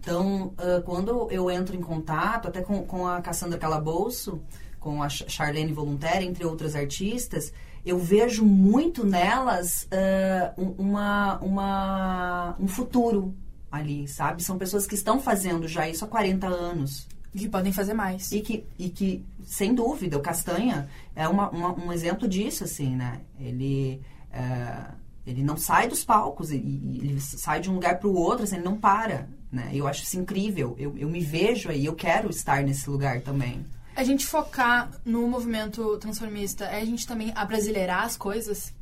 Então, 0.00 0.54
uh, 0.58 0.82
quando 0.84 1.30
eu 1.30 1.50
entro 1.50 1.76
em 1.76 1.82
contato, 1.82 2.48
até 2.48 2.62
com, 2.62 2.82
com 2.84 3.06
a 3.06 3.20
Cassandra 3.20 3.58
Calabouço, 3.58 4.40
com 4.80 5.02
a 5.02 5.08
Charlene 5.08 5.72
Voluntária, 5.72 6.24
entre 6.24 6.46
outras 6.46 6.74
artistas, 6.74 7.52
eu 7.84 7.98
vejo 7.98 8.44
muito 8.44 9.06
nelas 9.06 9.86
uh, 9.92 10.74
uma, 10.78 11.38
uma, 11.38 12.56
um 12.58 12.66
futuro 12.66 13.34
ali, 13.70 14.08
sabe? 14.08 14.42
São 14.42 14.56
pessoas 14.56 14.86
que 14.86 14.94
estão 14.94 15.20
fazendo 15.20 15.68
já 15.68 15.88
isso 15.88 16.04
há 16.04 16.08
40 16.08 16.46
anos. 16.46 17.06
E 17.36 17.40
que 17.40 17.48
podem 17.48 17.72
fazer 17.72 17.92
mais. 17.92 18.32
E 18.32 18.40
que, 18.40 18.64
e 18.78 18.88
que 18.88 19.24
sem 19.44 19.74
dúvida, 19.74 20.16
o 20.16 20.22
Castanha 20.22 20.88
é 21.14 21.28
uma, 21.28 21.50
uma, 21.50 21.72
um 21.74 21.92
exemplo 21.92 22.26
disso, 22.26 22.64
assim, 22.64 22.96
né? 22.96 23.20
Ele... 23.38 24.00
Uh, 24.32 25.06
ele 25.26 25.42
não 25.42 25.56
sai 25.56 25.88
dos 25.88 26.04
palcos, 26.04 26.52
ele, 26.52 27.00
ele 27.02 27.20
sai 27.20 27.60
de 27.60 27.68
um 27.68 27.74
lugar 27.74 27.98
para 27.98 28.08
o 28.08 28.14
outro, 28.14 28.44
assim, 28.44 28.54
ele 28.54 28.64
não 28.64 28.76
para. 28.76 29.28
Né? 29.50 29.70
Eu 29.74 29.88
acho 29.88 30.04
isso 30.04 30.16
incrível. 30.16 30.76
Eu, 30.78 30.96
eu 30.96 31.08
me 31.08 31.20
vejo 31.20 31.68
aí, 31.68 31.84
eu 31.84 31.94
quero 31.96 32.30
estar 32.30 32.62
nesse 32.62 32.88
lugar 32.88 33.20
também. 33.22 33.66
A 33.96 34.04
gente 34.04 34.24
focar 34.24 34.88
no 35.04 35.26
movimento 35.26 35.96
transformista 35.98 36.66
é 36.66 36.80
a 36.80 36.84
gente 36.84 37.06
também 37.06 37.32
abrasileirar 37.34 38.04
as 38.04 38.16
coisas? 38.16 38.72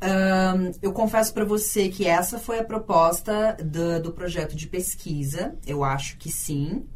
Um, 0.00 0.70
eu 0.80 0.92
confesso 0.92 1.34
para 1.34 1.44
você 1.44 1.88
que 1.88 2.06
essa 2.06 2.38
foi 2.38 2.60
a 2.60 2.64
proposta 2.64 3.56
do, 3.62 4.00
do 4.00 4.12
projeto 4.12 4.54
de 4.54 4.66
pesquisa. 4.66 5.56
Eu 5.66 5.82
acho 5.84 6.16
que 6.16 6.30
sim. 6.30 6.86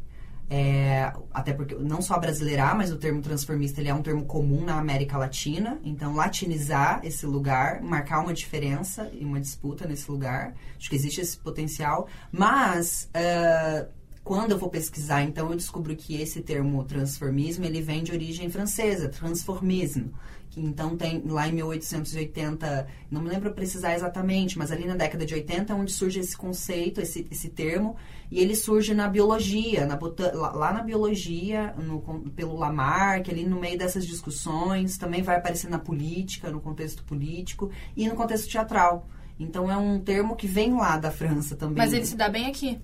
É, 0.55 1.11
até 1.33 1.51
porque 1.51 1.73
não 1.73 1.99
só 1.99 2.19
brasileirar, 2.19 2.77
mas 2.77 2.91
o 2.91 2.95
termo 2.95 3.23
transformista 3.23 3.81
ele 3.81 3.89
é 3.89 3.93
um 3.93 4.03
termo 4.03 4.23
comum 4.23 4.63
na 4.63 4.77
América 4.77 5.17
Latina. 5.17 5.79
Então, 5.83 6.13
latinizar 6.13 7.01
esse 7.03 7.25
lugar, 7.25 7.81
marcar 7.81 8.19
uma 8.19 8.31
diferença 8.31 9.09
e 9.11 9.25
uma 9.25 9.39
disputa 9.39 9.87
nesse 9.87 10.11
lugar. 10.11 10.53
Acho 10.77 10.91
que 10.91 10.95
existe 10.95 11.21
esse 11.21 11.35
potencial. 11.35 12.07
Mas, 12.31 13.09
uh, 13.15 13.89
quando 14.23 14.51
eu 14.51 14.59
vou 14.59 14.69
pesquisar, 14.69 15.23
então, 15.23 15.49
eu 15.49 15.57
descubro 15.57 15.95
que 15.95 16.21
esse 16.21 16.39
termo 16.39 16.83
transformismo, 16.83 17.65
ele 17.65 17.81
vem 17.81 18.03
de 18.03 18.11
origem 18.11 18.47
francesa, 18.47 19.09
transformismo 19.09 20.13
que 20.53 20.61
então 20.61 20.95
tem 20.95 21.23
lá 21.25 21.47
em 21.47 21.51
1880, 21.53 22.87
não 23.09 23.23
me 23.23 23.29
lembro 23.29 23.51
precisar 23.53 23.95
exatamente, 23.95 24.55
mas 24.55 24.71
ali 24.71 24.85
na 24.85 24.95
década 24.95 25.25
de 25.25 25.33
80 25.33 25.73
é 25.73 25.75
onde 25.75 25.91
surge 25.91 26.19
esse 26.19 26.37
conceito, 26.37 27.01
esse, 27.01 27.27
esse 27.31 27.49
termo, 27.49 27.95
e 28.33 28.39
ele 28.39 28.55
surge 28.55 28.95
na 28.95 29.07
biologia, 29.07 29.85
na 29.85 29.99
lá 30.33 30.73
na 30.73 30.81
biologia, 30.81 31.71
no, 31.77 32.01
pelo 32.35 32.57
Lamarck, 32.57 33.29
ali 33.29 33.45
no 33.45 33.59
meio 33.59 33.77
dessas 33.77 34.07
discussões, 34.07 34.97
também 34.97 35.21
vai 35.21 35.35
aparecer 35.35 35.69
na 35.69 35.77
política, 35.77 36.49
no 36.49 36.59
contexto 36.59 37.03
político 37.03 37.69
e 37.95 38.07
no 38.07 38.15
contexto 38.15 38.49
teatral. 38.49 39.07
Então 39.39 39.71
é 39.71 39.77
um 39.77 39.99
termo 39.99 40.35
que 40.35 40.47
vem 40.47 40.73
lá 40.73 40.97
da 40.97 41.11
França 41.11 41.55
também. 41.55 41.77
Mas 41.77 41.93
ele 41.93 42.07
se 42.07 42.15
dá 42.15 42.27
bem 42.27 42.47
aqui. 42.47 42.81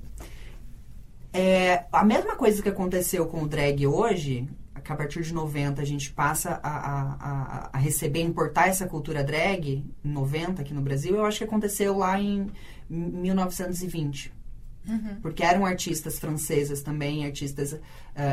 É, 1.33 1.85
a 1.91 2.05
mesma 2.05 2.35
coisa 2.35 2.61
que 2.61 2.69
aconteceu 2.69 3.25
com 3.25 3.41
o 3.41 3.47
drag 3.47 3.87
hoje, 3.87 4.47
que 4.83 4.91
a 4.91 4.95
partir 4.95 5.23
de 5.23 5.33
90 5.33 5.81
a 5.81 5.85
gente 5.85 6.11
passa 6.11 6.59
a, 6.61 6.69
a, 6.69 7.69
a, 7.73 7.77
receber, 7.79 8.21
importar 8.21 8.67
essa 8.67 8.85
cultura 8.85 9.23
drag, 9.23 9.83
em 10.05 10.11
90 10.11 10.61
aqui 10.61 10.75
no 10.75 10.81
Brasil, 10.81 11.15
eu 11.15 11.25
acho 11.25 11.39
que 11.39 11.43
aconteceu 11.43 11.97
lá 11.97 12.21
em 12.21 12.51
1920. 12.87 14.37
Uhum. 14.87 15.19
Porque 15.21 15.43
eram 15.43 15.65
artistas 15.65 16.17
francesas 16.17 16.81
também, 16.81 17.25
artistas 17.25 17.73
uh, 17.73 17.79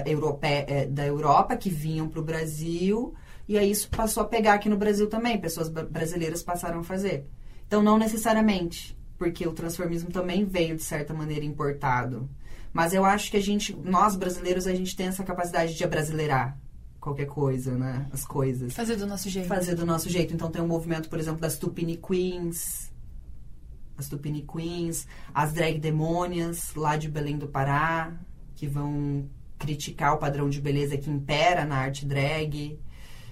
europe, 0.07 0.47
uh, 0.47 0.91
da 0.91 1.07
Europa 1.07 1.57
que 1.57 1.69
vinham 1.69 2.09
para 2.09 2.21
o 2.21 2.25
Brasil, 2.25 3.15
e 3.49 3.59
aí 3.59 3.71
isso 3.71 3.89
passou 3.91 4.23
a 4.23 4.27
pegar 4.27 4.55
aqui 4.55 4.69
no 4.69 4.77
Brasil 4.77 5.09
também, 5.09 5.41
pessoas 5.41 5.69
brasileiras 5.69 6.43
passaram 6.43 6.81
a 6.81 6.85
fazer. 6.85 7.27
Então, 7.67 7.83
não 7.83 7.99
necessariamente, 7.99 8.97
porque 9.19 9.47
o 9.47 9.53
transformismo 9.53 10.11
também 10.11 10.45
veio, 10.45 10.77
de 10.77 10.83
certa 10.83 11.13
maneira, 11.13 11.45
importado. 11.45 12.29
Mas 12.73 12.93
eu 12.93 13.05
acho 13.05 13.31
que 13.31 13.37
a 13.37 13.43
gente, 13.43 13.75
nós 13.75 14.17
brasileiros, 14.17 14.67
a 14.67 14.75
gente 14.75 14.95
tem 14.95 15.07
essa 15.07 15.25
capacidade 15.25 15.75
de 15.75 15.85
abrasileirar 15.85 16.59
qualquer 17.01 17.27
coisa, 17.27 17.77
né? 17.77 18.07
As 18.13 18.25
coisas. 18.25 18.73
Fazer 18.73 18.97
do 18.97 19.07
nosso 19.07 19.31
jeito. 19.31 19.47
Fazer 19.47 19.75
do 19.75 19.87
nosso 19.87 20.11
jeito. 20.11 20.35
Então 20.35 20.51
tem 20.51 20.61
um 20.61 20.67
movimento, 20.67 21.09
por 21.09 21.19
exemplo, 21.19 21.41
das 21.41 21.57
Tupini 21.57 21.97
Queens. 21.97 22.93
As 23.99 24.09
Tupini 24.09 24.43
Queens, 24.43 25.07
as 25.35 25.53
drag 25.53 25.79
demônias 25.79 26.75
lá 26.75 26.97
de 26.97 27.09
Belém 27.09 27.39
do 27.39 27.49
Pará, 27.49 28.13
que 28.55 28.67
vão 28.67 29.29
criticar 29.59 30.15
o 30.15 30.19
padrão 30.19 30.49
de 30.49 30.61
beleza 30.61 30.97
que 30.97 31.11
impera 31.11 31.65
na 31.65 31.77
arte 31.77 32.05
drag. 32.05 32.79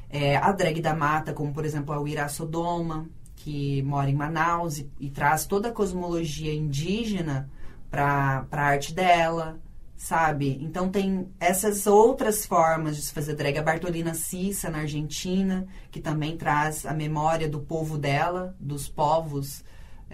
É, 0.08 0.36
a 0.36 0.52
drag 0.52 0.80
da 0.80 0.94
mata, 0.94 1.32
como 1.32 1.52
por 1.52 1.64
exemplo 1.64 1.92
a 1.92 2.00
Uira 2.00 2.28
Sodoma, 2.28 3.08
que 3.36 3.82
mora 3.82 4.08
em 4.08 4.14
Manaus 4.14 4.78
e, 4.78 4.90
e 5.00 5.10
traz 5.10 5.44
toda 5.44 5.68
a 5.68 5.72
cosmologia 5.72 6.54
indígena 6.54 7.50
para 7.90 8.46
a 8.50 8.60
arte 8.60 8.94
dela, 8.94 9.60
sabe? 9.96 10.58
Então 10.60 10.88
tem 10.88 11.28
essas 11.38 11.86
outras 11.86 12.46
formas 12.46 12.96
de 12.96 13.02
se 13.02 13.12
fazer 13.12 13.34
drag. 13.34 13.58
A 13.58 13.62
Bartolina 13.62 14.14
Cissa, 14.14 14.70
na 14.70 14.78
Argentina, 14.78 15.66
que 15.90 16.00
também 16.00 16.36
traz 16.36 16.86
a 16.86 16.92
memória 16.92 17.48
do 17.48 17.60
povo 17.60 17.98
dela, 17.98 18.54
dos 18.58 18.88
povos 18.88 19.64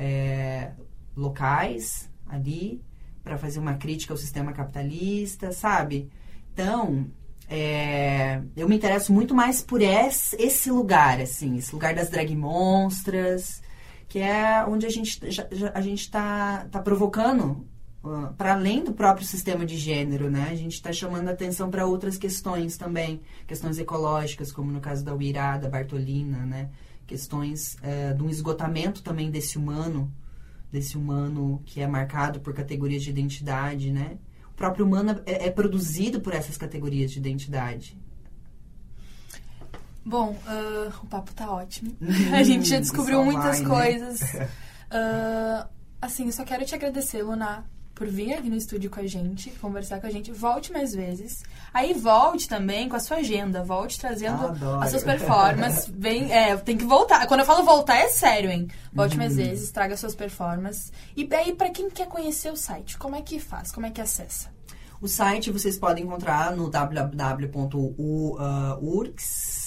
é, 0.00 0.72
locais 1.14 2.10
ali, 2.26 2.82
para 3.22 3.36
fazer 3.36 3.58
uma 3.58 3.74
crítica 3.74 4.14
ao 4.14 4.16
sistema 4.16 4.52
capitalista, 4.52 5.52
sabe? 5.52 6.08
Então, 6.52 7.06
é, 7.48 8.40
eu 8.56 8.66
me 8.66 8.76
interesso 8.76 9.12
muito 9.12 9.34
mais 9.34 9.62
por 9.62 9.82
esse, 9.82 10.34
esse 10.36 10.70
lugar, 10.70 11.20
assim, 11.20 11.58
esse 11.58 11.72
lugar 11.74 11.94
das 11.94 12.08
drag 12.08 12.34
monstras, 12.34 13.62
que 14.08 14.18
é 14.18 14.64
onde 14.66 14.86
a 14.86 14.90
gente, 14.90 15.20
a 15.74 15.80
gente 15.82 16.00
está 16.00 16.66
tá 16.70 16.80
provocando 16.80 17.66
para 18.38 18.54
além 18.54 18.82
do 18.82 18.94
próprio 18.94 19.26
sistema 19.26 19.66
de 19.66 19.76
gênero, 19.76 20.30
né? 20.30 20.48
A 20.50 20.54
gente 20.54 20.72
está 20.72 20.90
chamando 20.90 21.28
a 21.28 21.32
atenção 21.32 21.70
para 21.70 21.84
outras 21.84 22.16
questões 22.16 22.78
também, 22.78 23.20
questões 23.46 23.78
ecológicas, 23.78 24.50
como 24.50 24.72
no 24.72 24.80
caso 24.80 25.04
da 25.04 25.14
Uirá, 25.14 25.58
da 25.58 25.68
Bartolina, 25.68 26.38
né? 26.46 26.70
Questões 27.10 27.76
uh, 27.82 28.16
de 28.16 28.22
um 28.22 28.30
esgotamento 28.30 29.02
também 29.02 29.32
desse 29.32 29.58
humano, 29.58 30.14
desse 30.70 30.96
humano 30.96 31.60
que 31.66 31.80
é 31.80 31.86
marcado 31.88 32.38
por 32.38 32.54
categorias 32.54 33.02
de 33.02 33.10
identidade, 33.10 33.90
né? 33.90 34.16
O 34.48 34.54
próprio 34.54 34.86
humano 34.86 35.20
é, 35.26 35.48
é 35.48 35.50
produzido 35.50 36.20
por 36.20 36.32
essas 36.32 36.56
categorias 36.56 37.10
de 37.10 37.18
identidade. 37.18 37.98
Bom, 40.04 40.38
uh, 40.46 40.92
o 41.02 41.06
papo 41.08 41.34
tá 41.34 41.50
ótimo. 41.50 41.96
Hum, 42.00 42.06
a 42.32 42.44
gente 42.44 42.68
já 42.68 42.78
descobriu 42.78 43.24
muitas 43.24 43.60
vai, 43.60 43.66
coisas. 43.68 44.20
Né? 44.32 44.48
Uh, 44.90 45.68
assim, 46.02 46.32
só 46.32 46.44
quero 46.44 46.64
te 46.64 46.74
agradecer, 46.74 47.22
Luna, 47.22 47.64
por 48.00 48.08
vir 48.08 48.32
aqui 48.32 48.48
no 48.48 48.56
estúdio 48.56 48.88
com 48.88 48.98
a 48.98 49.06
gente, 49.06 49.50
conversar 49.60 50.00
com 50.00 50.06
a 50.06 50.10
gente. 50.10 50.32
Volte 50.32 50.72
mais 50.72 50.94
vezes. 50.94 51.42
Aí 51.70 51.92
volte 51.92 52.48
também 52.48 52.88
com 52.88 52.96
a 52.96 52.98
sua 52.98 53.18
agenda. 53.18 53.62
Volte 53.62 54.00
trazendo 54.00 54.46
Adoro. 54.46 54.82
as 54.82 54.88
suas 54.88 55.04
performances. 55.04 55.86
Vem, 55.94 56.32
é, 56.32 56.56
tem 56.56 56.78
que 56.78 56.84
voltar. 56.86 57.26
Quando 57.26 57.40
eu 57.40 57.46
falo 57.46 57.62
voltar, 57.62 57.98
é 57.98 58.08
sério, 58.08 58.50
hein? 58.50 58.68
Volte 58.90 59.16
uhum. 59.16 59.18
mais 59.18 59.36
vezes, 59.36 59.70
traga 59.70 59.98
suas 59.98 60.14
performances. 60.14 60.90
E 61.14 61.28
aí, 61.34 61.52
para 61.52 61.68
quem 61.68 61.90
quer 61.90 62.06
conhecer 62.06 62.50
o 62.50 62.56
site, 62.56 62.96
como 62.96 63.16
é 63.16 63.20
que 63.20 63.38
faz? 63.38 63.70
Como 63.70 63.84
é 63.84 63.90
que 63.90 64.00
acessa? 64.00 64.48
O 64.98 65.06
site 65.06 65.50
vocês 65.50 65.78
podem 65.78 66.04
encontrar 66.04 66.56
no 66.56 66.70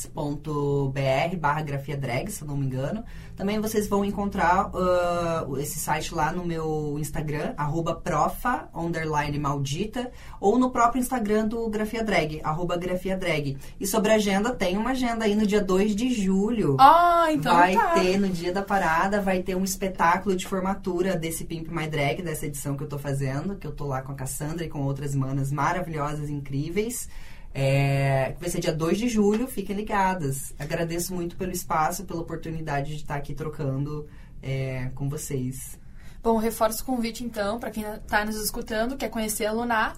www.urcs.br 0.07 1.37
barra 1.37 1.61
grafia 1.61 1.97
drag, 1.97 2.31
se 2.31 2.41
eu 2.41 2.47
não 2.47 2.57
me 2.57 2.65
engano. 2.65 3.03
Também 3.35 3.59
vocês 3.59 3.87
vão 3.87 4.05
encontrar 4.05 4.69
uh, 4.69 5.57
esse 5.57 5.79
site 5.79 6.13
lá 6.13 6.31
no 6.31 6.45
meu 6.45 6.97
Instagram, 6.99 7.53
arroba 7.57 7.95
profa, 7.95 8.69
underline 8.73 9.39
maldita, 9.39 10.11
ou 10.39 10.59
no 10.59 10.69
próprio 10.69 10.99
Instagram 10.99 11.47
do 11.47 11.67
Grafia 11.67 12.03
Drag, 12.03 12.41
arroba 12.43 12.77
Grafia 12.77 13.17
Drag. 13.17 13.57
E 13.79 13.87
sobre 13.87 14.11
a 14.11 14.15
agenda, 14.15 14.53
tem 14.53 14.77
uma 14.77 14.91
agenda 14.91 15.25
aí 15.25 15.35
no 15.35 15.47
dia 15.47 15.61
2 15.61 15.95
de 15.95 16.13
julho. 16.13 16.77
Ah, 16.79 17.27
então 17.31 17.55
Vai 17.55 17.73
tá. 17.73 17.93
ter, 17.93 18.19
no 18.19 18.29
dia 18.29 18.53
da 18.53 18.61
parada, 18.61 19.19
vai 19.19 19.41
ter 19.41 19.55
um 19.55 19.63
espetáculo 19.63 20.35
de 20.35 20.47
formatura 20.47 21.15
desse 21.15 21.43
Pimp 21.43 21.69
My 21.69 21.87
Drag, 21.87 22.21
dessa 22.21 22.45
edição 22.45 22.77
que 22.77 22.83
eu 22.83 22.89
tô 22.89 22.99
fazendo, 22.99 23.55
que 23.55 23.65
eu 23.65 23.71
tô 23.71 23.87
lá 23.87 24.01
com 24.01 24.11
a 24.11 24.15
Cassandra 24.15 24.63
e 24.63 24.69
com 24.69 24.81
outras 24.83 25.15
manas 25.15 25.51
maravilhosas, 25.51 26.29
incríveis. 26.29 27.09
É, 27.53 28.35
vai 28.39 28.49
ser 28.49 28.59
dia 28.59 28.73
2 28.73 28.97
de 28.97 29.09
julho, 29.09 29.47
fiquem 29.47 29.75
ligadas. 29.75 30.53
Agradeço 30.57 31.13
muito 31.13 31.35
pelo 31.35 31.51
espaço, 31.51 32.05
pela 32.05 32.21
oportunidade 32.21 32.89
de 32.89 33.01
estar 33.01 33.15
aqui 33.15 33.33
trocando 33.33 34.07
é, 34.41 34.89
com 34.95 35.07
vocês. 35.07 35.79
Bom, 36.21 36.37
reforço 36.37 36.81
o 36.83 36.85
convite 36.85 37.23
então, 37.23 37.59
para 37.59 37.69
quem 37.69 37.83
está 37.83 38.25
nos 38.25 38.37
escutando, 38.37 38.97
quer 38.97 39.09
conhecer 39.09 39.45
a 39.45 39.51
Lunar. 39.51 39.95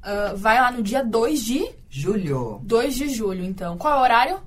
Uh, 0.00 0.36
vai 0.36 0.60
lá 0.60 0.72
no 0.72 0.82
dia 0.82 1.04
2 1.04 1.44
de 1.44 1.70
julho. 1.88 2.60
2 2.64 2.94
de 2.94 3.08
julho, 3.10 3.44
então. 3.44 3.78
Qual 3.78 3.94
é 3.94 3.98
o 3.98 4.02
horário? 4.02 4.40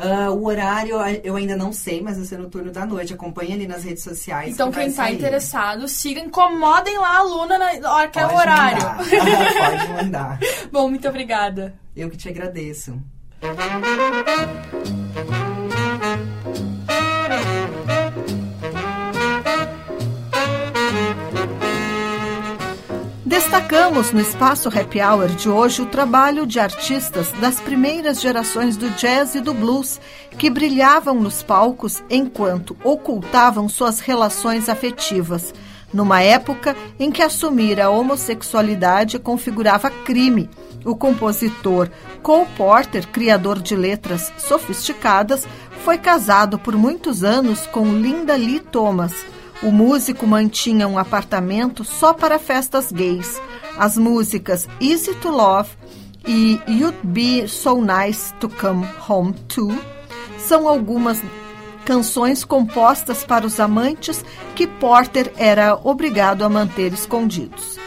Uh, 0.00 0.32
o 0.32 0.46
horário 0.46 0.96
eu 1.22 1.36
ainda 1.36 1.54
não 1.54 1.74
sei, 1.74 2.00
mas 2.00 2.16
vai 2.16 2.24
ser 2.24 2.38
no 2.38 2.48
turno 2.48 2.72
da 2.72 2.86
noite. 2.86 3.12
Acompanhe 3.12 3.52
ali 3.52 3.66
nas 3.66 3.84
redes 3.84 4.02
sociais. 4.02 4.54
Então, 4.54 4.70
que 4.70 4.78
quem 4.78 4.88
está 4.88 5.10
interessado, 5.10 5.86
siga, 5.86 6.20
incomodem 6.20 6.96
lá 6.98 7.16
a 7.16 7.18
aluna 7.18 7.58
na 7.58 7.92
hora 7.94 8.08
que 8.08 8.18
é 8.18 8.26
o 8.26 8.34
horário. 8.34 8.82
Mandar. 8.82 8.96
Pode 9.76 9.92
mandar. 10.02 10.38
Bom, 10.72 10.88
muito 10.88 11.06
obrigada. 11.06 11.74
Eu 11.94 12.08
que 12.08 12.16
te 12.16 12.30
agradeço. 12.30 12.98
Destacamos 23.30 24.10
no 24.10 24.20
espaço 24.20 24.68
Happy 24.68 25.00
Hour 25.00 25.28
de 25.28 25.48
hoje 25.48 25.82
o 25.82 25.86
trabalho 25.86 26.44
de 26.44 26.58
artistas 26.58 27.30
das 27.40 27.60
primeiras 27.60 28.20
gerações 28.20 28.76
do 28.76 28.90
jazz 28.96 29.36
e 29.36 29.40
do 29.40 29.54
blues 29.54 30.00
que 30.36 30.50
brilhavam 30.50 31.14
nos 31.14 31.40
palcos 31.40 32.02
enquanto 32.10 32.76
ocultavam 32.82 33.68
suas 33.68 34.00
relações 34.00 34.68
afetivas, 34.68 35.54
numa 35.94 36.20
época 36.20 36.76
em 36.98 37.12
que 37.12 37.22
assumir 37.22 37.80
a 37.80 37.88
homossexualidade 37.88 39.16
configurava 39.20 39.90
crime. 39.90 40.50
O 40.84 40.96
compositor 40.96 41.88
Cole 42.24 42.48
Porter, 42.56 43.06
criador 43.06 43.60
de 43.60 43.76
letras 43.76 44.32
sofisticadas, 44.38 45.46
foi 45.84 45.98
casado 45.98 46.58
por 46.58 46.74
muitos 46.74 47.22
anos 47.22 47.64
com 47.68 47.94
Linda 47.94 48.34
Lee 48.34 48.58
Thomas 48.58 49.14
o 49.62 49.70
músico 49.70 50.26
mantinha 50.26 50.88
um 50.88 50.98
apartamento 50.98 51.84
só 51.84 52.14
para 52.14 52.38
festas 52.38 52.90
gays. 52.90 53.40
As 53.76 53.96
músicas 53.96 54.68
Easy 54.80 55.14
to 55.16 55.28
Love 55.28 55.70
e 56.26 56.60
You'd 56.66 56.98
Be 57.02 57.46
So 57.48 57.80
Nice 57.80 58.32
to 58.34 58.48
Come 58.48 58.86
Home 59.08 59.32
To 59.48 59.68
são 60.38 60.68
algumas 60.68 61.22
canções 61.84 62.44
compostas 62.44 63.24
para 63.24 63.46
os 63.46 63.58
amantes 63.60 64.24
que 64.54 64.66
Porter 64.66 65.32
era 65.36 65.78
obrigado 65.82 66.44
a 66.44 66.48
manter 66.48 66.92
escondidos. 66.92 67.78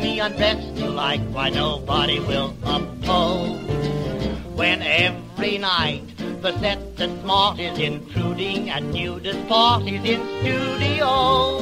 Me 0.00 0.20
undressed 0.20 0.76
you 0.76 0.88
like, 0.88 1.20
why 1.32 1.50
nobody 1.50 2.20
will 2.20 2.54
oppose. 2.64 3.60
When 4.54 4.82
every 4.82 5.58
night 5.58 6.02
the 6.42 6.58
set 6.60 6.96
that's 6.96 7.20
smart 7.22 7.58
is 7.58 7.78
intruding 7.78 8.70
at 8.70 8.82
nudist 8.82 9.46
parties 9.48 10.04
in 10.04 10.20
studio. 10.40 11.58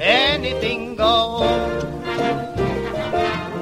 Anything 0.00 0.96
goes. 0.96 1.84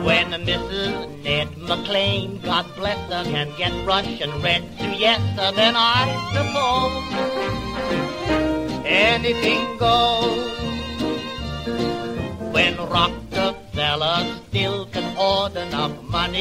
When 0.04 0.30
Mrs. 0.30 1.22
Ned 1.24 1.56
McLean, 1.58 2.40
God 2.40 2.66
bless 2.76 2.98
her, 3.10 3.24
can 3.24 3.50
get 3.56 3.72
Russian 3.86 4.30
red 4.42 4.62
to 4.78 4.86
yes, 4.96 5.20
then 5.56 5.74
I 5.76 6.06
suppose 6.32 7.02
anything 8.84 9.76
goes. 9.78 10.05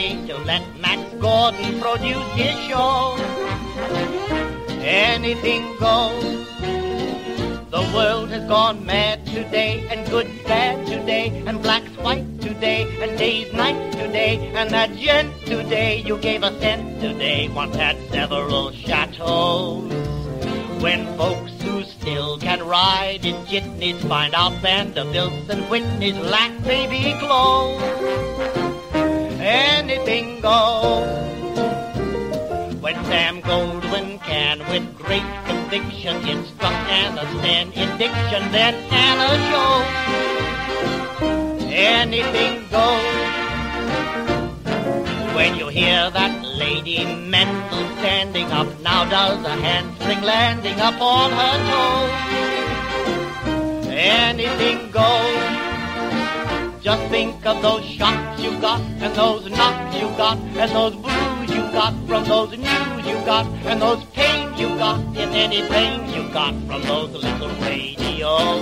To 0.06 0.38
let 0.46 0.62
Max 0.80 1.02
Gordon 1.20 1.82
produce 1.82 2.32
his 2.34 2.56
show, 2.68 3.16
anything 4.82 5.64
goes. 5.80 6.46
The 7.72 7.92
world 7.94 8.30
has 8.30 8.48
gone 8.48 8.86
mad 8.86 9.26
today, 9.26 9.86
and 9.90 10.08
good's 10.10 10.38
bad 10.44 10.86
today, 10.86 11.44
and 11.48 11.62
black's 11.62 11.98
white 11.98 12.40
today, 12.40 12.84
and 13.02 13.18
day's 13.18 13.52
night 13.52 13.92
today, 13.94 14.38
and 14.54 14.70
that 14.70 14.96
gent 14.96 15.34
today 15.46 16.04
you 16.06 16.18
gave 16.20 16.44
a 16.44 16.58
cent 16.60 17.02
today 17.02 17.50
once 17.50 17.76
had 17.76 17.98
several 18.12 18.72
chateaus. 18.72 19.92
When 20.82 21.18
folks 21.18 21.52
who 21.64 21.84
still 21.84 22.38
can 22.38 22.62
ride 22.68 23.26
in 23.26 23.36
jitneys 23.48 24.00
find 24.08 24.36
out 24.36 24.54
Vanderbilts 24.62 25.50
and 25.50 25.64
Whitneys 25.64 26.20
lack 26.30 26.54
baby 26.64 27.18
clothes, 27.20 28.75
anything 29.46 30.42
goes. 30.42 31.08
When 32.82 32.96
Sam 33.06 33.42
Goldwyn 33.42 34.20
can, 34.24 34.60
with 34.70 34.98
great 34.98 35.24
conviction, 35.46 36.16
instruct 36.28 36.90
Anna 36.90 37.26
stand 37.40 37.74
in 37.74 37.98
diction, 37.98 38.52
then 38.52 38.74
Anna 38.92 39.38
shows 39.50 40.16
anything 41.72 42.68
goes. 42.70 43.06
When 45.36 45.56
you 45.58 45.68
hear 45.68 46.10
that 46.10 46.44
Lady 46.44 47.06
Mendel 47.06 47.88
standing 48.00 48.52
up, 48.52 48.68
now 48.82 49.06
does 49.06 49.46
a 49.46 49.50
handspring 49.50 50.22
landing 50.22 50.80
up 50.80 51.00
on 51.02 51.32
her 51.32 51.58
toes. 51.70 52.12
Anything 53.90 54.92
goes. 54.92 55.55
Just 56.86 57.10
think 57.10 57.44
of 57.48 57.64
those 57.64 57.84
shocks 57.84 58.40
you 58.40 58.52
got, 58.62 58.80
and 58.80 59.16
those 59.16 59.50
knocks 59.50 59.96
you 60.00 60.08
got, 60.18 60.38
and 60.38 60.72
those 60.72 60.94
blues 60.94 61.50
you 61.50 61.64
got 61.72 61.96
from 62.06 62.24
those 62.26 62.52
news 62.52 63.08
you 63.08 63.16
got, 63.26 63.48
and 63.66 63.82
those 63.82 64.06
pains 64.14 64.60
you 64.60 64.68
got 64.78 65.00
in 65.18 65.30
anything 65.30 66.08
you 66.14 66.32
got 66.32 66.54
from 66.68 66.84
those 66.84 67.12
little 67.12 67.50
radios. 67.66 68.62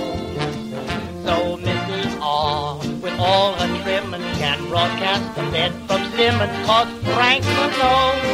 So 1.22 1.58
Mrs. 1.58 2.18
R, 2.22 2.78
with 3.02 3.12
all 3.18 3.52
her 3.56 3.82
trim 3.82 4.14
and 4.14 4.24
can 4.38 4.68
broadcast 4.70 5.34
the 5.36 5.42
bed 5.50 5.72
from 5.86 6.10
Simmons, 6.12 6.66
cause 6.66 6.88
Franklin 7.12 7.72
knows 7.78 8.24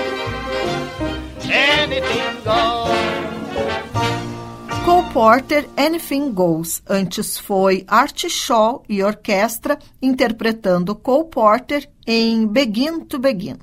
anything 1.51 2.45
goes. 2.45 4.30
Cole 4.85 5.13
Porter, 5.13 5.69
Anything 5.77 6.33
Goes. 6.33 6.83
Antes 6.89 7.39
foi 7.39 7.85
Art 7.87 8.27
Shaw 8.29 8.83
e 8.89 9.03
orquestra 9.03 9.79
interpretando 10.01 10.95
Cole 10.95 11.29
Porter 11.29 11.89
em 12.07 12.47
Begin 12.47 13.01
to 13.01 13.19
Begin. 13.19 13.57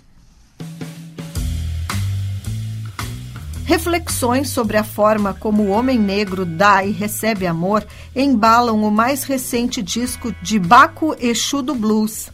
Reflexões 3.66 4.50
sobre 4.50 4.78
a 4.78 4.84
forma 4.84 5.34
como 5.34 5.64
o 5.64 5.70
homem 5.70 5.98
negro 5.98 6.46
dá 6.46 6.86
e 6.86 6.92
recebe 6.92 7.48
amor 7.48 7.86
embalam 8.16 8.84
o 8.84 8.92
mais 8.92 9.24
recente 9.24 9.82
disco 9.82 10.32
de 10.42 10.60
Baco 10.60 11.16
Exu 11.20 11.64
do 11.64 11.74
Blues. 11.74 12.30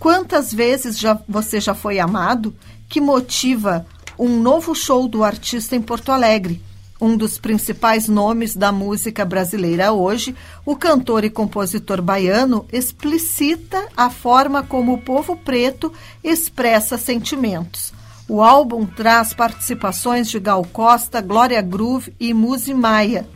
Quantas 0.00 0.52
vezes 0.52 0.98
já, 0.98 1.18
você 1.28 1.60
já 1.60 1.74
foi 1.74 2.00
amado? 2.00 2.54
Que 2.88 3.00
motiva 3.00 3.86
um 4.18 4.40
novo 4.40 4.74
show 4.74 5.06
do 5.06 5.22
artista 5.22 5.76
em 5.76 5.80
Porto 5.80 6.10
Alegre? 6.10 6.65
Um 7.00 7.14
dos 7.14 7.38
principais 7.38 8.08
nomes 8.08 8.56
da 8.56 8.72
música 8.72 9.24
brasileira 9.24 9.92
hoje, 9.92 10.34
o 10.64 10.74
cantor 10.74 11.24
e 11.24 11.30
compositor 11.30 12.00
baiano 12.00 12.64
explicita 12.72 13.86
a 13.94 14.08
forma 14.08 14.62
como 14.62 14.94
o 14.94 15.02
povo 15.02 15.36
preto 15.36 15.92
expressa 16.24 16.96
sentimentos. 16.96 17.92
O 18.26 18.42
álbum 18.42 18.86
traz 18.86 19.34
participações 19.34 20.28
de 20.28 20.40
Gal 20.40 20.64
Costa, 20.72 21.20
Glória 21.20 21.60
Groove 21.60 22.14
e 22.18 22.32
Muzi 22.32 22.72
Maia. 22.72 23.28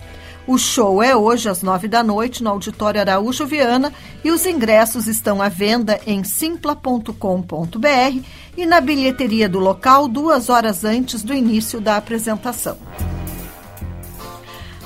O 0.46 0.57
show 0.59 1.03
é 1.03 1.14
hoje 1.14 1.49
às 1.49 1.62
nove 1.62 1.87
da 1.87 2.03
noite 2.03 2.42
no 2.42 2.51
Auditório 2.51 3.01
Araújo 3.01 3.46
Viana 3.46 3.92
e 4.25 4.31
os 4.31 4.46
ingressos 4.46 5.07
estão 5.07 5.40
à 5.40 5.49
venda 5.51 6.01
em 6.07 6.25
simpla.com.br 6.25 7.14
e 8.57 8.66
na 8.66 8.81
bilheteria 8.81 9.49
do 9.49 9.61
local 9.61 10.09
duas 10.09 10.49
horas 10.49 10.83
antes 10.83 11.23
do 11.23 11.35
início 11.35 11.79
da 11.79 11.96
apresentação. 11.96 12.79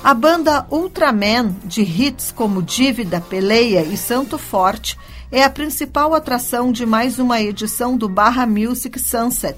A 0.05 0.13
banda 0.13 0.67
Ultraman, 0.71 1.57
de 1.65 1.81
hits 1.81 2.31
como 2.31 2.63
Dívida, 2.63 3.23
Peleia 3.23 3.81
e 3.81 3.97
Santo 3.97 4.37
Forte, 4.37 4.99
é 5.33 5.43
a 5.43 5.49
principal 5.49 6.13
atração 6.13 6.71
de 6.71 6.85
mais 6.85 7.19
uma 7.19 7.41
edição 7.41 7.97
do 7.97 8.07
Barra 8.07 8.45
Music 8.45 9.01
Sunset, 9.01 9.57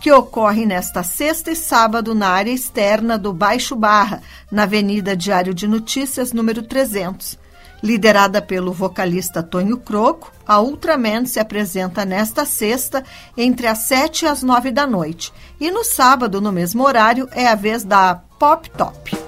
que 0.00 0.12
ocorre 0.12 0.64
nesta 0.64 1.02
sexta 1.02 1.50
e 1.50 1.56
sábado 1.56 2.14
na 2.14 2.28
área 2.28 2.52
externa 2.52 3.18
do 3.18 3.32
Baixo 3.32 3.74
Barra, 3.74 4.22
na 4.52 4.62
Avenida 4.62 5.16
Diário 5.16 5.52
de 5.52 5.66
Notícias, 5.66 6.32
número 6.32 6.62
300. 6.62 7.36
Liderada 7.82 8.40
pelo 8.40 8.72
vocalista 8.72 9.42
Tonho 9.42 9.78
Croco, 9.78 10.32
a 10.46 10.60
Ultraman 10.60 11.26
se 11.26 11.40
apresenta 11.40 12.04
nesta 12.04 12.44
sexta 12.44 13.02
entre 13.36 13.66
as 13.66 13.78
7 13.78 14.26
e 14.26 14.28
as 14.28 14.44
9 14.44 14.70
da 14.70 14.86
noite. 14.86 15.32
E 15.58 15.72
no 15.72 15.82
sábado, 15.82 16.40
no 16.40 16.52
mesmo 16.52 16.84
horário, 16.84 17.28
é 17.32 17.48
a 17.48 17.56
vez 17.56 17.82
da 17.82 18.14
Pop 18.14 18.70
Top. 18.70 19.27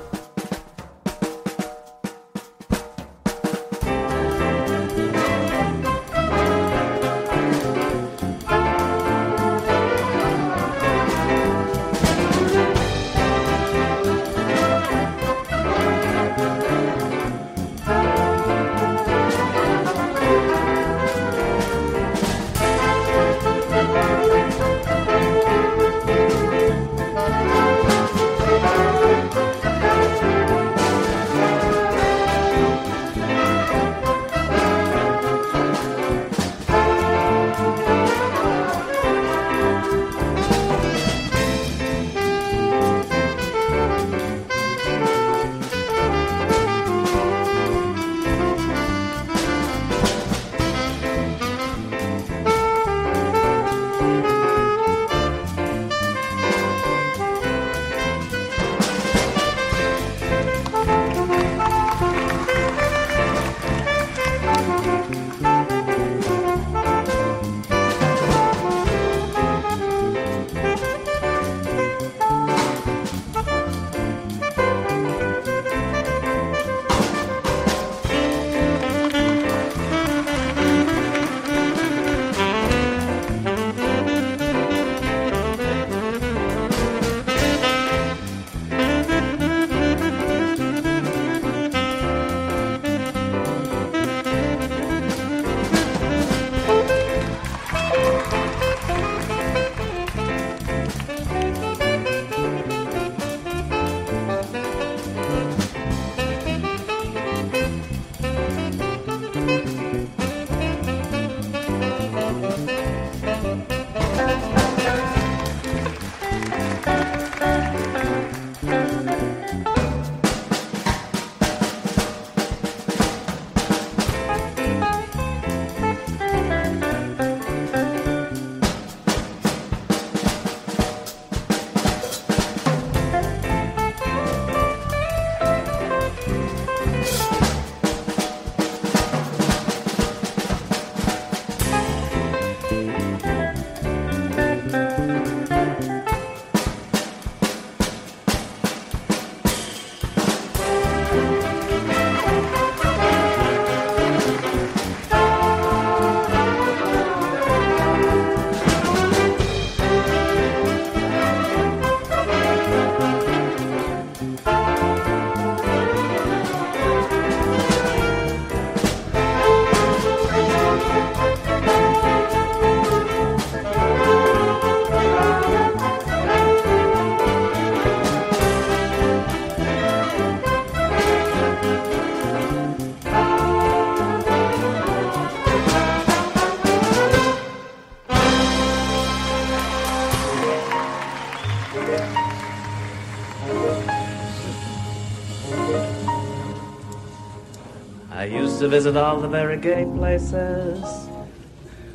Visit 198.70 198.96
all 198.96 199.20
the 199.20 199.26
very 199.26 199.56
gay 199.56 199.84
places, 199.96 200.80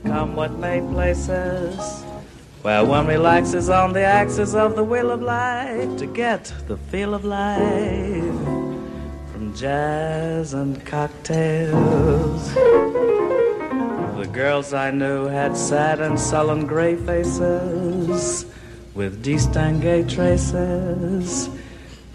come 0.03 0.35
what 0.35 0.51
may 0.59 0.81
places, 0.81 2.03
where 2.63 2.83
one 2.83 3.07
relaxes 3.07 3.69
on 3.69 3.93
the 3.93 4.03
axis 4.03 4.53
of 4.53 4.75
the 4.75 4.83
wheel 4.83 5.09
of 5.09 5.21
life 5.21 5.97
to 5.97 6.05
get 6.05 6.53
the 6.67 6.75
feel 6.75 7.13
of 7.13 7.23
life 7.23 8.41
from 9.31 9.53
jazz 9.55 10.53
and 10.53 10.85
cocktails. 10.85 12.53
The 12.53 14.29
girls 14.33 14.73
I 14.73 14.91
knew 14.91 15.27
had 15.27 15.55
sad 15.55 16.01
and 16.01 16.19
sullen 16.19 16.67
gray 16.67 16.97
faces 16.97 18.45
with 18.93 19.23
distingué 19.23 20.13
traces 20.13 21.49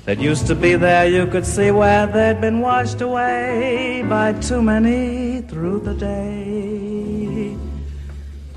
that 0.04 0.18
used 0.18 0.46
to 0.46 0.54
be 0.54 0.74
there. 0.76 1.06
You 1.08 1.26
could 1.26 1.46
see 1.46 1.70
where 1.70 2.06
they'd 2.06 2.40
been 2.40 2.60
washed 2.60 3.00
away 3.00 4.02
by 4.08 4.32
too 4.34 4.62
many 4.62 5.42
through 5.42 5.80
the 5.80 5.94
day. 5.94 7.56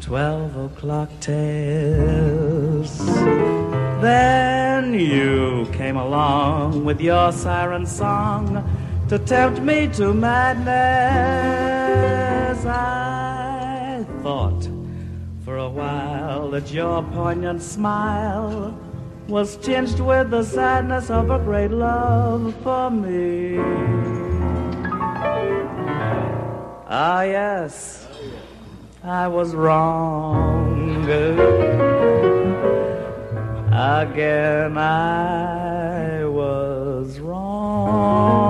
Twelve 0.02 0.56
o'clock 0.58 1.10
tales. 1.20 2.98
Then 4.02 4.94
you 4.94 5.68
came 5.74 5.96
along 5.96 6.84
with 6.86 7.00
your 7.00 7.32
siren 7.32 7.86
song 7.86 8.64
to 9.10 9.18
tempt 9.20 9.62
me 9.62 9.88
to 9.94 10.14
madness. 10.14 10.74
I 12.66 14.06
thought 14.22 14.68
for 15.46 15.58
a 15.58 15.70
while 15.70 16.50
that 16.52 16.72
your 16.72 17.04
poignant 17.04 17.62
smile 17.62 18.78
was 19.28 19.56
tinged 19.58 20.00
with 20.00 20.32
the 20.32 20.44
sadness 20.44 21.10
of 21.10 21.30
a 21.30 21.40
great 21.40 21.72
love 21.72 22.54
for 22.62 22.90
me. 22.90 23.58
Ah, 26.88 27.24
yes, 27.24 28.06
I 29.04 29.28
was 29.28 29.56
wrong. 29.56 31.04
Again, 33.72 34.78
I 34.78 36.26
was 36.26 37.20
wrong. 37.20 38.44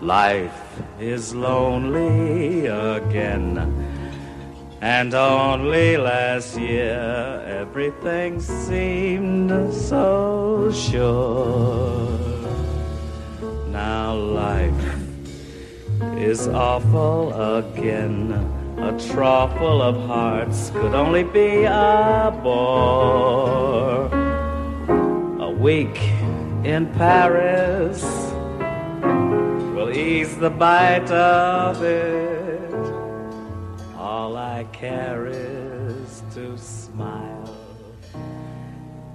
Life 0.00 0.65
is 1.00 1.34
lonely 1.34 2.66
again. 2.66 3.58
And 4.80 5.14
only 5.14 5.96
last 5.96 6.58
year 6.58 7.42
everything 7.46 8.40
seemed 8.40 9.72
so 9.72 10.70
sure. 10.72 12.08
Now 13.68 14.14
life 14.14 14.96
is 16.16 16.48
awful 16.48 17.32
again. 17.56 18.32
A 18.78 18.92
trough 19.08 19.56
full 19.58 19.82
of 19.82 19.96
hearts 20.06 20.70
could 20.70 20.94
only 20.94 21.24
be 21.24 21.64
a 21.64 22.38
bore. 22.42 24.06
A 25.40 25.50
week 25.50 25.98
in 26.64 26.86
Paris 26.94 28.25
the 30.38 30.50
bite 30.50 31.10
of 31.10 31.82
it. 31.82 32.74
All 33.96 34.36
I 34.36 34.64
care 34.72 35.26
is 35.28 36.22
to 36.34 36.58
smile 36.58 37.54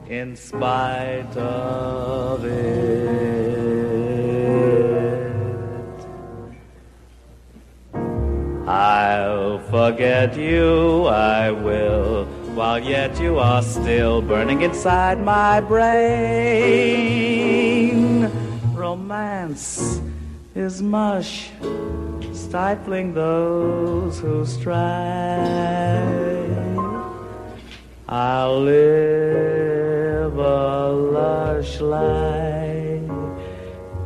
in 0.09 0.35
spite 0.35 1.37
of 1.37 2.43
it. 2.43 3.21
I'll 8.67 9.59
forget 9.69 10.35
you, 10.35 11.05
I 11.05 11.51
will, 11.51 12.25
while 12.55 12.79
yet 12.79 13.19
you 13.19 13.37
are 13.37 13.61
still 13.61 14.21
burning 14.21 14.63
inside 14.63 15.23
my 15.23 15.61
brain. 15.61 17.21
Romance 18.73 20.01
is 20.53 20.81
mush, 20.81 21.49
stifling 22.33 23.13
those 23.13 24.19
who 24.19 24.45
strive. 24.45 24.81
I'll 28.09 28.59
live 28.61 30.37
a 30.37 30.91
lush 30.91 31.79
life 31.79 33.09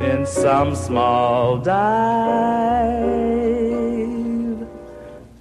in 0.00 0.24
some 0.24 0.76
small 0.76 1.58
dive, 1.58 1.86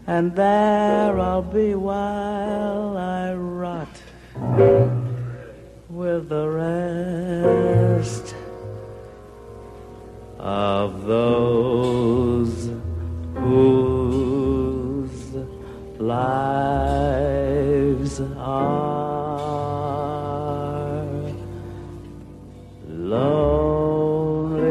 and 0.08 0.36
there 0.36 1.20
I'll 1.20 1.44
be 1.44 1.76
while 1.76 2.98
I 2.98 3.34
rot 3.36 4.02
with 5.88 6.30
the 6.30 6.48
rest 6.48 7.65
of 10.46 11.06
those 11.08 12.70
whose 13.34 15.34
lives 15.98 18.22
are 18.38 19.42
lonely 22.88 24.62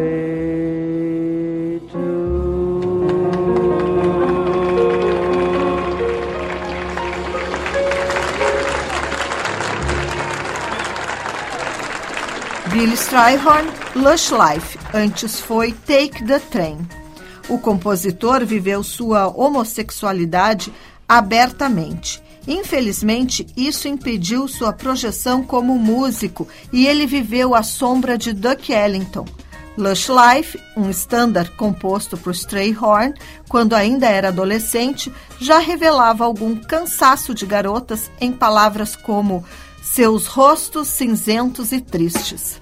too. 1.91 2.55
Billy 12.71 12.95
Strayhorn, 12.95 13.67
Lush 13.95 14.33
Life, 14.33 14.77
antes 14.93 15.41
foi 15.41 15.71
Take 15.71 16.25
the 16.25 16.41
Train. 16.41 16.79
O 17.49 17.59
compositor 17.59 18.45
viveu 18.45 18.83
sua 18.83 19.29
homossexualidade 19.29 20.73
abertamente. 21.09 22.21
Infelizmente, 22.47 23.47
isso 23.57 23.87
impediu 23.87 24.49
sua 24.49 24.73
projeção 24.73 25.45
como 25.45 25.79
músico 25.79 26.49
e 26.73 26.89
ele 26.89 27.07
viveu 27.07 27.55
à 27.55 27.63
sombra 27.63 28.19
de 28.19 28.33
Duck 28.33 28.73
Ellington. 28.73 29.27
Lush 29.79 30.09
Life, 30.09 30.61
um 30.77 30.91
standard 30.91 31.53
composto 31.53 32.17
por 32.17 32.33
Strayhorn, 32.33 33.15
quando 33.49 33.75
ainda 33.75 34.09
era 34.09 34.29
adolescente, 34.29 35.13
já 35.39 35.59
revelava 35.59 36.25
algum 36.25 36.57
cansaço 36.57 37.33
de 37.33 37.47
garotas 37.47 38.11
em 38.21 38.33
palavras 38.33 38.97
como 38.97 39.45
seus 39.81 40.27
rostos 40.27 40.89
cinzentos 40.89 41.71
e 41.71 41.81
tristes. 41.81 42.61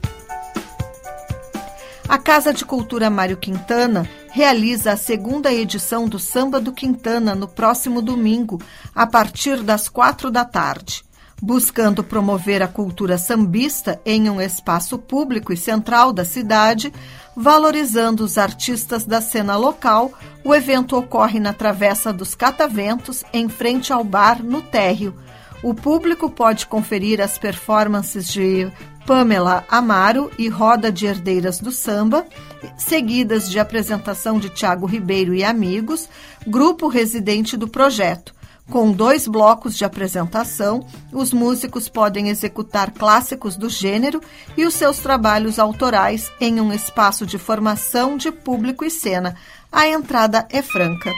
A 2.08 2.18
Casa 2.18 2.52
de 2.52 2.64
Cultura 2.64 3.08
Mário 3.08 3.36
Quintana 3.36 4.08
realiza 4.30 4.92
a 4.92 4.96
segunda 4.96 5.52
edição 5.52 6.08
do 6.08 6.18
Samba 6.18 6.60
do 6.60 6.72
Quintana 6.72 7.34
no 7.34 7.46
próximo 7.46 8.02
domingo, 8.02 8.60
a 8.94 9.06
partir 9.06 9.62
das 9.62 9.88
quatro 9.88 10.30
da 10.30 10.44
tarde. 10.44 11.04
Buscando 11.40 12.04
promover 12.04 12.62
a 12.62 12.68
cultura 12.68 13.18
sambista 13.18 14.00
em 14.04 14.28
um 14.28 14.40
espaço 14.40 14.98
público 14.98 15.52
e 15.52 15.56
central 15.56 16.12
da 16.12 16.24
cidade, 16.24 16.92
valorizando 17.36 18.22
os 18.24 18.36
artistas 18.36 19.04
da 19.04 19.20
cena 19.20 19.56
local, 19.56 20.12
o 20.44 20.54
evento 20.54 20.96
ocorre 20.96 21.40
na 21.40 21.52
Travessa 21.52 22.12
dos 22.12 22.34
Cataventos, 22.34 23.24
em 23.32 23.48
frente 23.48 23.92
ao 23.92 24.04
bar 24.04 24.42
no 24.42 24.60
Térreo. 24.60 25.16
O 25.62 25.72
público 25.72 26.28
pode 26.28 26.66
conferir 26.66 27.20
as 27.20 27.38
performances 27.38 28.26
de 28.26 28.70
Pamela 29.06 29.64
Amaro 29.68 30.30
e 30.36 30.48
Roda 30.48 30.90
de 30.90 31.06
Herdeiras 31.06 31.60
do 31.60 31.70
Samba, 31.70 32.26
seguidas 32.76 33.48
de 33.48 33.58
apresentação 33.58 34.38
de 34.38 34.48
Tiago 34.48 34.86
Ribeiro 34.86 35.34
e 35.34 35.44
amigos, 35.44 36.08
grupo 36.46 36.88
residente 36.88 37.56
do 37.56 37.68
projeto. 37.68 38.34
Com 38.70 38.92
dois 38.92 39.26
blocos 39.26 39.76
de 39.76 39.84
apresentação, 39.84 40.86
os 41.12 41.32
músicos 41.32 41.88
podem 41.88 42.28
executar 42.28 42.92
clássicos 42.92 43.56
do 43.56 43.68
gênero 43.68 44.20
e 44.56 44.64
os 44.64 44.74
seus 44.74 44.98
trabalhos 44.98 45.58
autorais 45.58 46.30
em 46.40 46.60
um 46.60 46.72
espaço 46.72 47.26
de 47.26 47.38
formação 47.38 48.16
de 48.16 48.30
público 48.30 48.84
e 48.84 48.90
cena. 48.90 49.36
A 49.70 49.88
entrada 49.88 50.46
é 50.48 50.62
franca. 50.62 51.12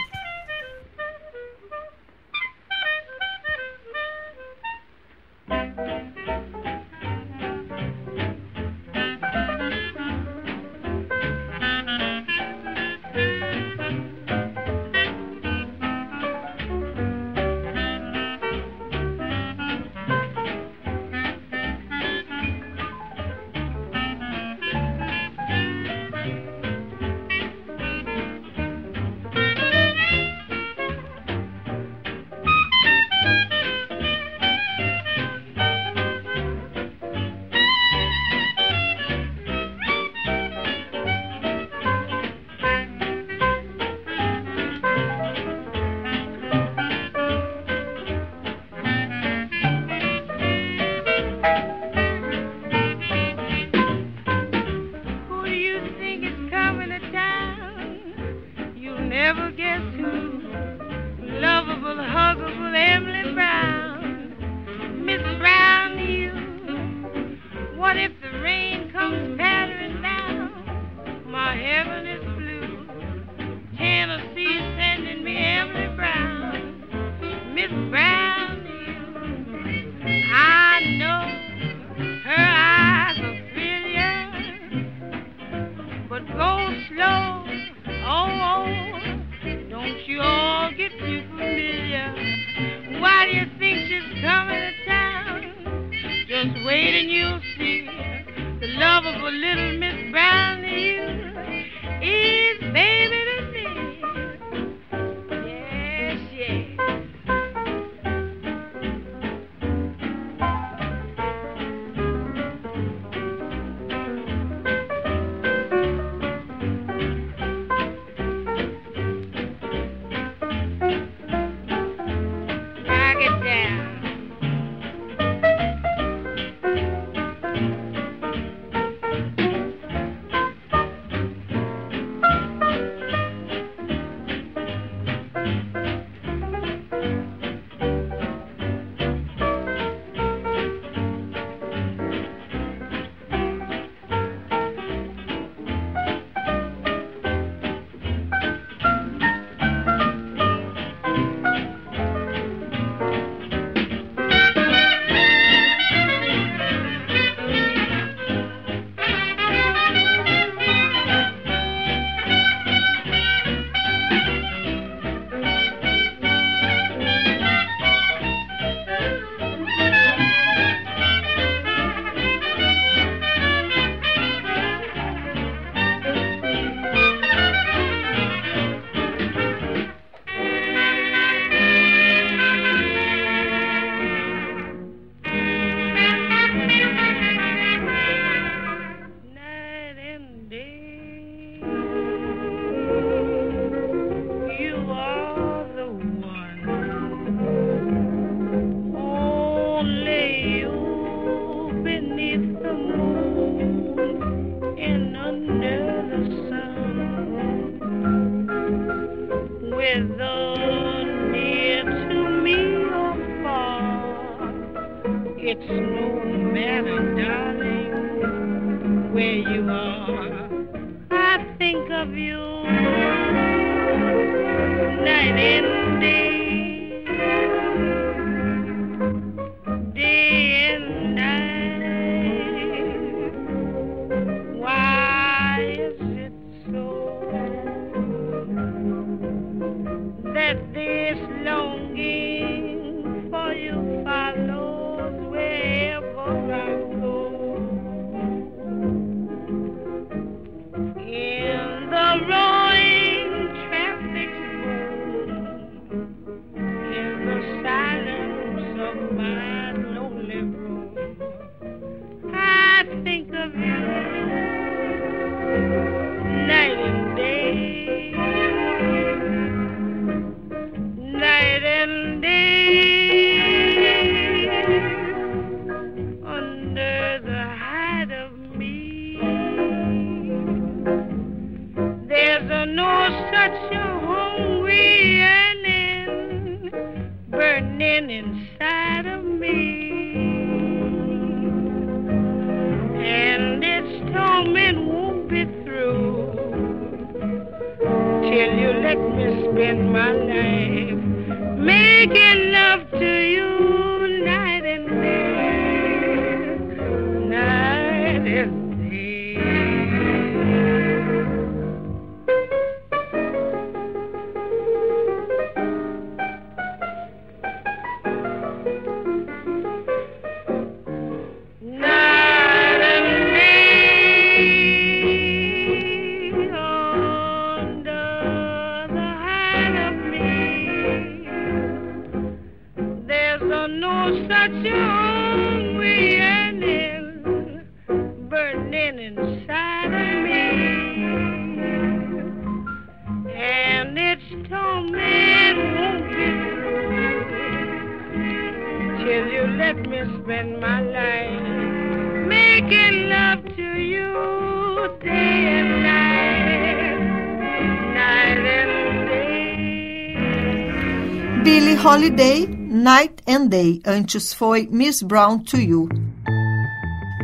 Night 363.45 363.47
and 363.47 363.47
Day. 363.47 363.81
Antes 363.85 364.33
foi 364.33 364.67
Miss 364.71 365.01
Brown 365.01 365.39
to 365.39 365.57
You. 365.57 365.87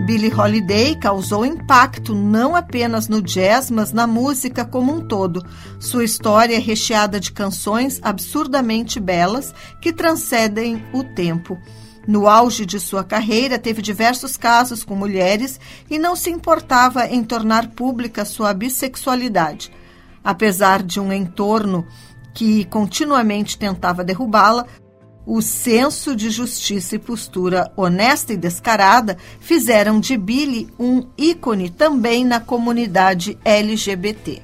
Billie 0.05 0.33
Holiday 0.33 0.95
causou 0.95 1.45
impacto 1.45 2.15
não 2.15 2.55
apenas 2.55 3.07
no 3.07 3.21
jazz, 3.21 3.69
mas 3.69 3.91
na 3.91 4.07
música 4.07 4.65
como 4.65 4.93
um 4.93 5.07
todo. 5.07 5.45
Sua 5.79 6.03
história 6.03 6.55
é 6.55 6.59
recheada 6.59 7.19
de 7.19 7.31
canções 7.31 7.99
absurdamente 8.01 8.99
belas 8.99 9.53
que 9.81 9.93
transcendem 9.93 10.83
o 10.93 11.03
tempo. 11.03 11.57
No 12.07 12.27
auge 12.27 12.65
de 12.65 12.79
sua 12.79 13.03
carreira, 13.03 13.59
teve 13.59 13.81
diversos 13.81 14.35
casos 14.35 14.83
com 14.83 14.95
mulheres 14.95 15.59
e 15.89 15.99
não 15.99 16.15
se 16.15 16.31
importava 16.31 17.05
em 17.05 17.23
tornar 17.23 17.67
pública 17.67 18.25
sua 18.25 18.53
bissexualidade. 18.53 19.71
Apesar 20.23 20.81
de 20.81 20.99
um 20.99 21.13
entorno 21.13 21.85
que 22.33 22.65
continuamente 22.65 23.57
tentava 23.57 24.03
derrubá-la, 24.03 24.65
o 25.25 25.41
senso 25.41 26.15
de 26.15 26.29
justiça 26.29 26.95
e 26.95 26.99
postura 26.99 27.71
honesta 27.75 28.33
e 28.33 28.37
descarada 28.37 29.17
fizeram 29.39 29.99
de 29.99 30.17
Billy 30.17 30.69
um 30.79 31.05
ícone 31.17 31.69
também 31.69 32.25
na 32.25 32.39
comunidade 32.39 33.37
LGBT. 33.45 34.41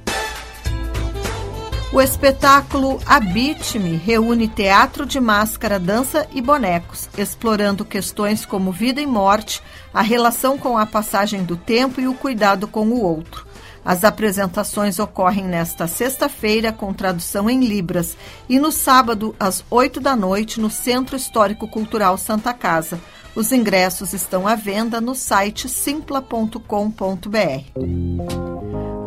O 1.93 2.01
espetáculo 2.01 2.99
Habite-me 3.05 3.95
reúne 3.95 4.49
teatro 4.49 5.05
de 5.05 5.21
máscara, 5.21 5.79
dança 5.79 6.27
e 6.33 6.41
bonecos, 6.41 7.09
explorando 7.17 7.85
questões 7.85 8.45
como 8.45 8.73
vida 8.73 9.01
e 9.01 9.07
morte, 9.07 9.63
a 9.93 10.01
relação 10.01 10.57
com 10.57 10.77
a 10.77 10.85
passagem 10.85 11.43
do 11.45 11.55
tempo 11.55 12.01
e 12.01 12.07
o 12.07 12.13
cuidado 12.13 12.67
com 12.67 12.87
o 12.89 13.01
outro. 13.01 13.46
As 13.87 14.03
apresentações 14.03 14.99
ocorrem 14.99 15.45
nesta 15.45 15.87
sexta-feira 15.87 16.73
com 16.73 16.91
tradução 16.91 17.49
em 17.49 17.61
Libras 17.61 18.17
e 18.49 18.59
no 18.59 18.69
sábado, 18.69 19.33
às 19.39 19.63
8 19.71 20.01
da 20.01 20.13
noite, 20.13 20.59
no 20.59 20.69
Centro 20.69 21.15
Histórico 21.15 21.69
Cultural 21.69 22.17
Santa 22.17 22.53
Casa. 22.53 22.99
Os 23.33 23.53
ingressos 23.53 24.11
estão 24.11 24.45
à 24.45 24.55
venda 24.55 24.99
no 24.99 25.15
site 25.15 25.69
simpla.com.br. 25.69 26.59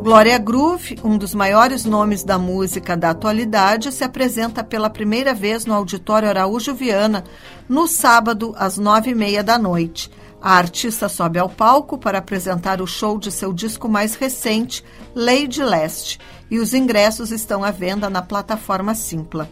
Glória 0.03 0.39
Groove, 0.39 0.99
um 1.05 1.19
dos 1.19 1.35
maiores 1.35 1.85
nomes 1.85 2.25
da 2.25 2.39
música 2.39 2.97
da 2.97 3.11
atualidade, 3.11 3.93
se 3.93 4.03
apresenta 4.03 4.65
pela 4.65 4.89
primeira 4.89 5.35
vez 5.35 5.67
no 5.67 5.75
Auditório 5.75 6.27
Araújo 6.27 6.75
Viana, 6.75 7.23
no 7.69 7.87
sábado, 7.87 8.55
às 8.57 8.79
nove 8.79 9.11
e 9.11 9.15
meia 9.15 9.45
da 9.45 9.59
noite. 9.59 10.11
A 10.43 10.55
artista 10.55 11.07
sobe 11.07 11.39
ao 11.39 11.51
palco 11.51 11.99
para 11.99 12.19
apresentar 12.19 12.81
o 12.81 12.87
show 12.87 13.19
de 13.19 13.31
seu 13.31 13.53
disco 13.53 13.89
mais 13.89 14.15
recente, 14.15 14.83
Lady 15.15 15.63
Leste, 15.63 16.19
e 16.51 16.59
os 16.59 16.73
ingressos 16.73 17.31
estão 17.31 17.63
à 17.63 17.71
venda 17.71 18.09
na 18.09 18.23
plataforma 18.23 18.95
Simpla. 18.95 19.51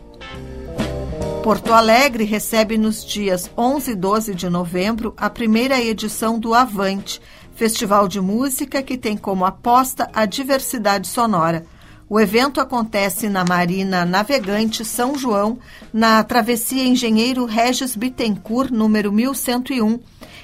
Porto 1.43 1.72
Alegre 1.72 2.24
recebe 2.24 2.78
nos 2.78 3.05
dias 3.05 3.51
11 3.57 3.91
e 3.91 3.95
12 3.95 4.34
de 4.34 4.49
novembro 4.49 5.14
a 5.16 5.28
primeira 5.28 5.78
edição 5.80 6.39
do 6.39 6.55
Avante, 6.55 7.20
festival 7.55 8.09
de 8.09 8.20
música 8.20 8.82
que 8.82 8.97
tem 8.97 9.16
como 9.16 9.45
aposta 9.45 10.11
a 10.14 10.24
diversidade 10.24 11.07
sonora. 11.07 11.66
O 12.11 12.18
evento 12.18 12.59
acontece 12.59 13.28
na 13.28 13.44
Marina 13.44 14.06
Navegante 14.06 14.82
São 14.82 15.18
João, 15.18 15.59
na 15.92 16.24
Travessia 16.24 16.82
Engenheiro 16.82 17.44
Regis 17.44 17.94
Bittencourt, 17.94 18.70
número 18.70 19.12
1101 19.12 20.00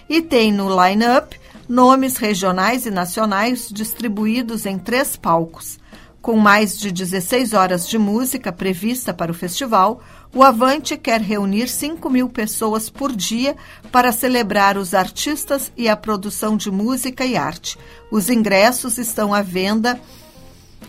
e 0.06 0.20
tem 0.20 0.52
no 0.52 0.68
line-up 0.68 1.40
nomes 1.66 2.18
regionais 2.18 2.84
e 2.84 2.90
nacionais 2.90 3.70
distribuídos 3.72 4.66
em 4.66 4.78
três 4.78 5.16
palcos. 5.16 5.78
Com 6.20 6.36
mais 6.36 6.78
de 6.78 6.92
16 6.92 7.54
horas 7.54 7.88
de 7.88 7.98
música 7.98 8.52
prevista 8.52 9.14
para 9.14 9.30
o 9.30 9.34
festival, 9.34 10.02
o 10.34 10.42
Avante 10.42 10.96
quer 10.96 11.20
reunir 11.20 11.68
5 11.68 12.10
mil 12.10 12.28
pessoas 12.28 12.90
por 12.90 13.14
dia 13.14 13.56
para 13.90 14.12
celebrar 14.12 14.76
os 14.76 14.92
artistas 14.92 15.72
e 15.76 15.88
a 15.88 15.96
produção 15.96 16.56
de 16.56 16.70
música 16.70 17.24
e 17.24 17.36
arte. 17.36 17.78
Os 18.10 18.28
ingressos 18.28 18.98
estão 18.98 19.32
à 19.32 19.40
venda 19.40 20.00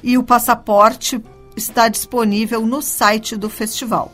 e 0.05 0.19
o 0.19 0.23
passaporte 0.23 1.19
está 1.57 1.89
disponível 1.89 2.63
no 2.63 2.79
site 2.79 3.35
do 3.35 3.49
festival. 3.49 4.13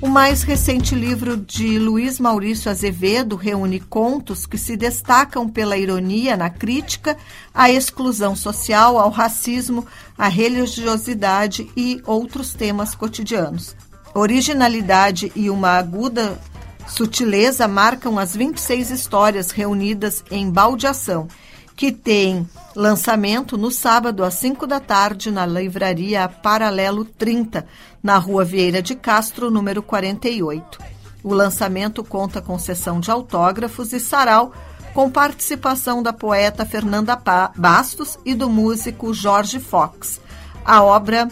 O 0.00 0.08
mais 0.08 0.42
recente 0.42 0.94
livro 0.94 1.36
de 1.36 1.78
Luiz 1.78 2.18
Maurício 2.18 2.70
Azevedo 2.70 3.36
reúne 3.36 3.78
contos 3.78 4.46
que 4.46 4.56
se 4.56 4.74
destacam 4.74 5.46
pela 5.46 5.76
ironia 5.76 6.34
na 6.34 6.48
crítica 6.48 7.16
à 7.52 7.70
exclusão 7.70 8.34
social, 8.34 8.98
ao 8.98 9.10
racismo, 9.10 9.86
à 10.16 10.28
religiosidade 10.28 11.70
e 11.76 12.00
outros 12.06 12.54
temas 12.54 12.94
cotidianos. 12.94 13.76
Originalidade 14.14 15.30
e 15.36 15.50
uma 15.50 15.72
aguda 15.72 16.40
sutileza 16.88 17.68
marcam 17.68 18.18
as 18.18 18.34
26 18.34 18.90
histórias 18.90 19.50
reunidas 19.50 20.24
em 20.30 20.50
Baldeação 20.50 21.28
que 21.76 21.92
tem 21.92 22.48
lançamento 22.74 23.58
no 23.58 23.70
sábado 23.70 24.24
às 24.24 24.34
5 24.34 24.66
da 24.66 24.80
tarde 24.80 25.30
na 25.30 25.44
livraria 25.44 26.26
Paralelo 26.26 27.04
30, 27.04 27.66
na 28.02 28.16
rua 28.16 28.44
Vieira 28.44 28.80
de 28.80 28.94
Castro, 28.94 29.50
número 29.50 29.82
48. 29.82 30.78
O 31.22 31.34
lançamento 31.34 32.02
conta 32.02 32.40
com 32.40 32.58
sessão 32.58 32.98
de 32.98 33.10
autógrafos 33.10 33.92
e 33.92 34.00
sarau 34.00 34.54
com 34.94 35.10
participação 35.10 36.02
da 36.02 36.14
poeta 36.14 36.64
Fernanda 36.64 37.20
Bastos 37.54 38.18
e 38.24 38.34
do 38.34 38.48
músico 38.48 39.12
Jorge 39.12 39.60
Fox. 39.60 40.18
A 40.64 40.82
obra 40.82 41.28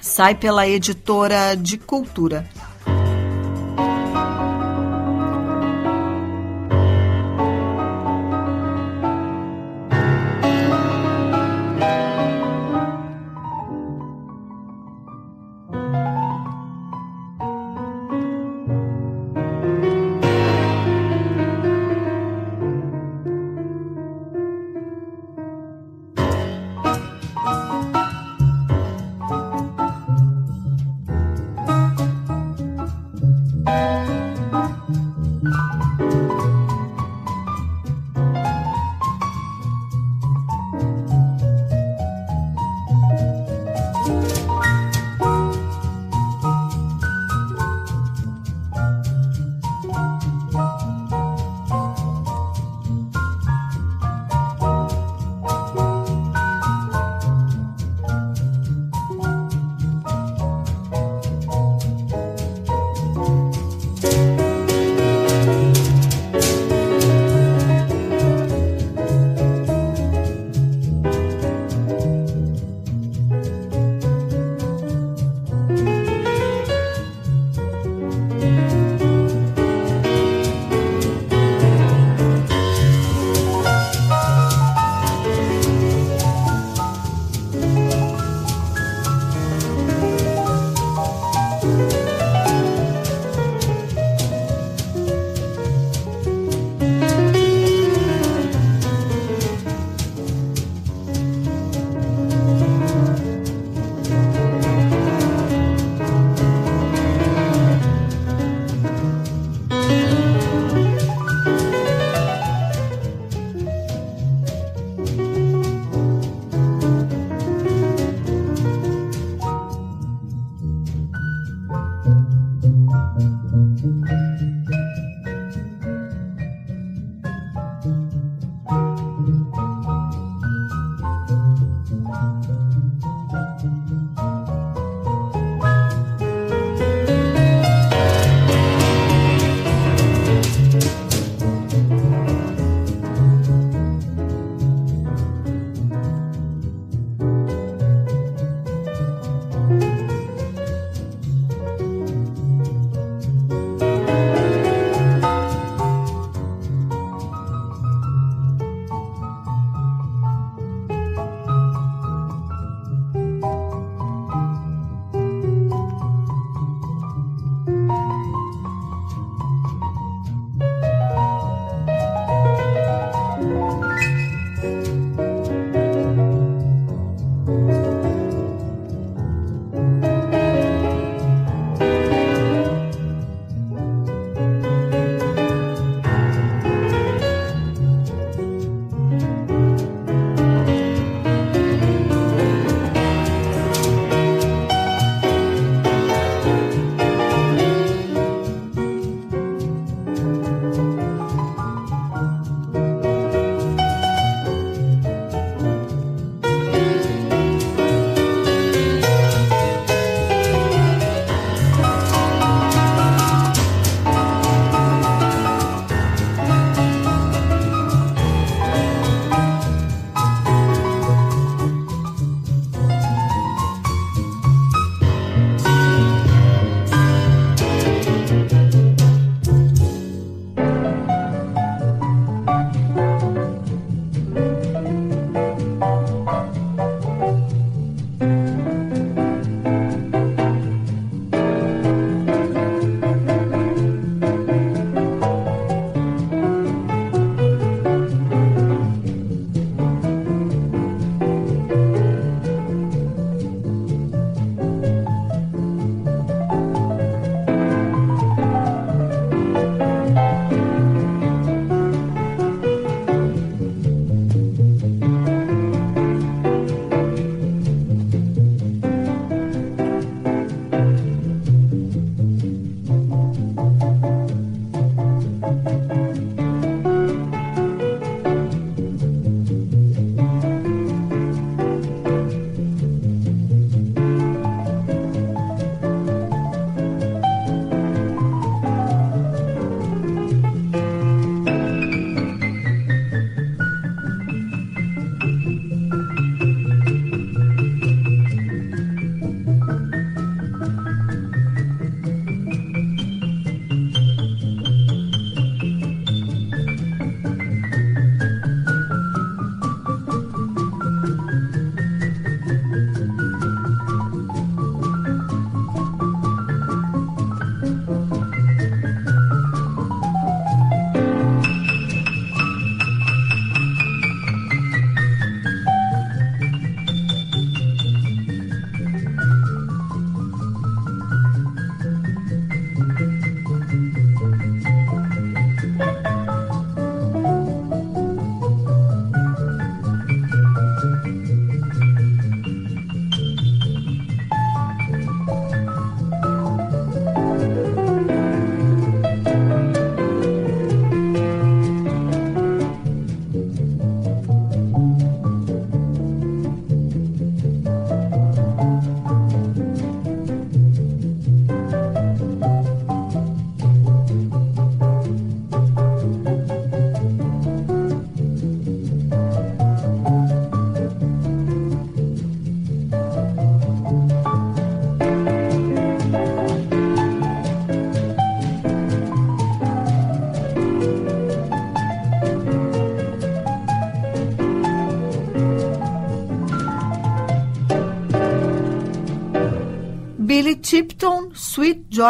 sai 0.00 0.34
pela 0.34 0.66
editora 0.66 1.54
de 1.54 1.76
Cultura. 1.76 2.48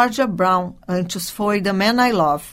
Georgia 0.03 0.27
Brown, 0.27 0.73
antes 0.85 1.29
foi 1.29 1.61
The 1.61 1.71
Man 1.71 2.05
I 2.05 2.11
Love. 2.11 2.43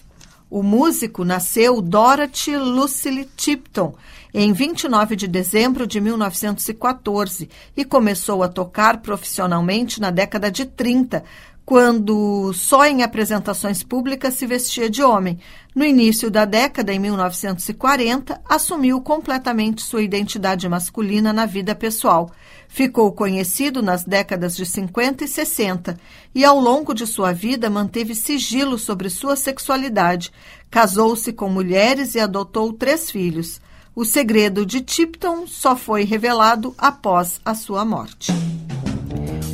O 0.49 0.63
músico 0.63 1.25
nasceu 1.25 1.83
Dorothy 1.83 2.57
Lucille 2.57 3.29
Tipton 3.37 3.93
em 4.33 4.53
29 4.53 5.17
de 5.17 5.27
dezembro 5.27 5.85
de 5.85 6.01
1914 6.01 7.51
e 7.77 7.85
começou 7.85 8.45
a 8.45 8.49
tocar 8.49 8.99
profissionalmente 8.99 10.01
na 10.01 10.13
década 10.13 10.49
de 10.49 10.65
30, 10.65 11.25
quando 11.71 12.53
só 12.53 12.85
em 12.85 13.05
apresentações 13.05 13.85
públicas 13.85 14.35
se 14.35 14.45
vestia 14.45 14.91
de 14.91 15.05
homem. 15.05 15.39
No 15.73 15.85
início 15.85 16.29
da 16.29 16.45
década, 16.45 16.93
em 16.93 16.99
1940, 16.99 18.41
assumiu 18.45 19.01
completamente 19.01 19.81
sua 19.81 20.03
identidade 20.03 20.69
masculina 20.69 21.33
na 21.33 21.47
vida 21.47 21.73
pessoal. 21.73 22.29
Ficou 22.67 23.13
conhecido 23.13 23.85
nas 23.85 24.03
décadas 24.03 24.57
de 24.57 24.67
50 24.67 25.23
e 25.23 25.29
60 25.29 25.97
e, 26.35 26.45
ao 26.45 26.59
longo 26.59 26.93
de 26.93 27.07
sua 27.07 27.33
vida, 27.33 27.71
manteve 27.71 28.17
sigilo 28.17 28.77
sobre 28.77 29.09
sua 29.09 29.37
sexualidade. 29.37 30.33
Casou-se 30.69 31.33
com 31.33 31.49
mulheres 31.49 32.17
e 32.17 32.19
adotou 32.19 32.73
três 32.73 33.13
filhos. 33.13 33.61
O 33.95 34.05
segredo 34.05 34.67
de 34.67 34.81
Tipton 34.81 35.47
só 35.47 35.77
foi 35.77 36.03
revelado 36.03 36.75
após 36.77 37.41
a 37.45 37.55
sua 37.55 37.85
morte. 37.85 38.33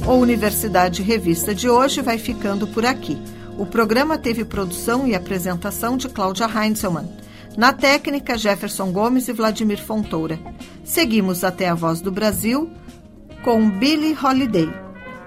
O 0.07 0.13
Universidade 0.13 1.03
Revista 1.03 1.53
de 1.53 1.69
hoje 1.69 2.01
vai 2.01 2.17
ficando 2.17 2.65
por 2.69 2.87
aqui. 2.87 3.19
O 3.59 3.67
programa 3.67 4.17
teve 4.17 4.45
produção 4.45 5.05
e 5.05 5.17
apresentação 5.17 5.97
de 5.97 6.09
Cláudia 6.09 6.47
Heinzelmann. 6.47 7.09
Na 7.57 7.73
técnica, 7.73 8.39
Jefferson 8.39 8.93
Gomes 8.93 9.27
e 9.27 9.33
Vladimir 9.33 9.83
Fontoura. 9.85 10.39
Seguimos 10.85 11.43
até 11.43 11.69
a 11.69 11.75
Voz 11.75 12.01
do 12.01 12.13
Brasil 12.13 12.71
com 13.43 13.69
Billie 13.69 14.17
Holiday. 14.17 14.73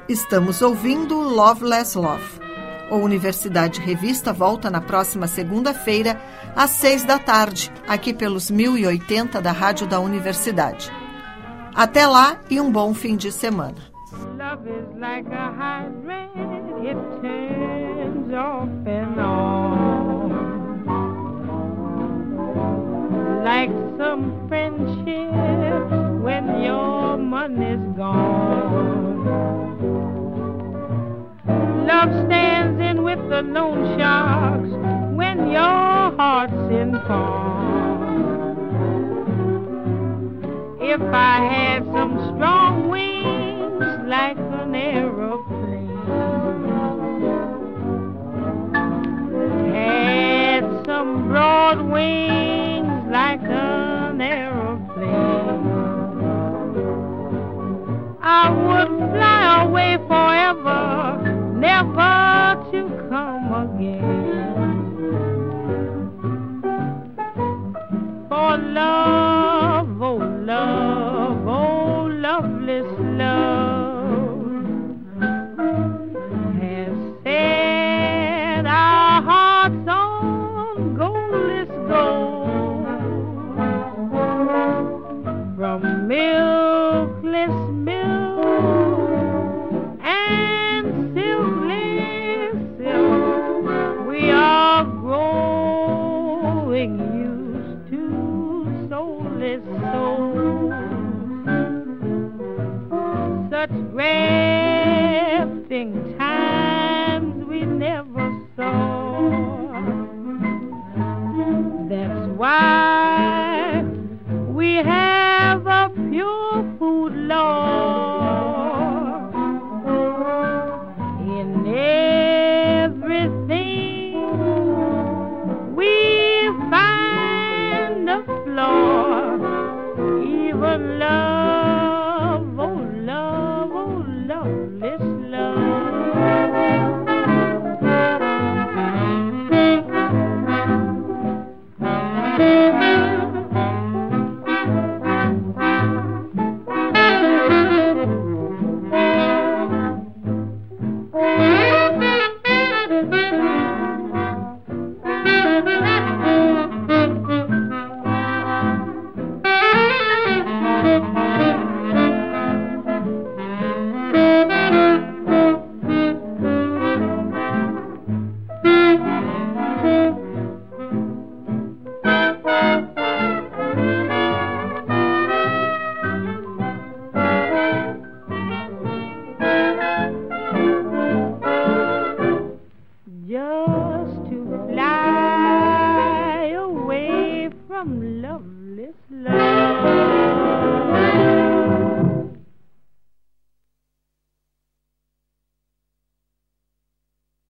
Estamos 0.08 0.62
ouvindo 0.62 1.20
Loveless 1.20 1.98
Love. 1.98 2.40
O 2.90 2.96
Universidade 2.96 3.82
Revista 3.82 4.32
volta 4.32 4.70
na 4.70 4.80
próxima 4.80 5.28
segunda-feira, 5.28 6.22
às 6.56 6.70
seis 6.70 7.04
da 7.04 7.20
tarde, 7.20 7.70
aqui 7.86 8.14
pelos 8.14 8.50
1080 8.50 9.42
da 9.42 9.52
Rádio 9.52 9.86
da 9.86 10.00
Universidade. 10.00 10.90
Até 11.76 12.08
lá 12.08 12.40
e 12.50 12.62
um 12.62 12.72
bom 12.72 12.94
fim 12.94 13.18
de 13.18 13.30
semana. 13.30 13.99
Love 14.12 14.68
is 14.68 14.88
like 14.98 15.28
a 15.28 15.54
hydrant, 15.54 16.84
it 16.84 16.98
turns 17.22 18.34
off 18.34 18.68
and 18.88 19.20
on. 19.20 20.30
Like 23.44 23.70
some 23.98 24.48
friendship 24.48 26.24
when 26.24 26.64
your 26.64 27.18
money's 27.18 27.96
gone. 27.96 29.26
Love 31.86 32.10
stands 32.26 32.82
in 32.82 33.04
with 33.04 33.20
the 33.30 33.44
loan 33.44 34.00
sharks 34.00 34.70
when 35.16 35.52
your 35.52 36.16
heart's 36.18 36.54
in 36.72 37.00
pawn. 37.06 37.60
If 40.82 41.02
I 41.02 41.46
had 41.46 41.86
some 41.94 42.18
strong 42.34 42.90
wings 42.90 43.39
Had 49.74 50.64
some 50.86 51.28
broad 51.28 51.82
wings 51.82 53.12
like 53.12 53.42
an 53.42 54.22
aeroplane. 54.22 55.68
I 58.22 58.50
would 58.50 58.92
fly 59.12 59.64
away 59.66 59.98
forever, 60.08 61.22
never 61.56 62.16
to 62.72 62.80
come 63.10 63.50
again. 63.64 64.30
For 68.30 68.58
love, 68.58 70.02
oh 70.02 70.18
love, 70.52 71.48
oh 71.48 72.08
loveless 72.12 72.90
love 73.00 73.69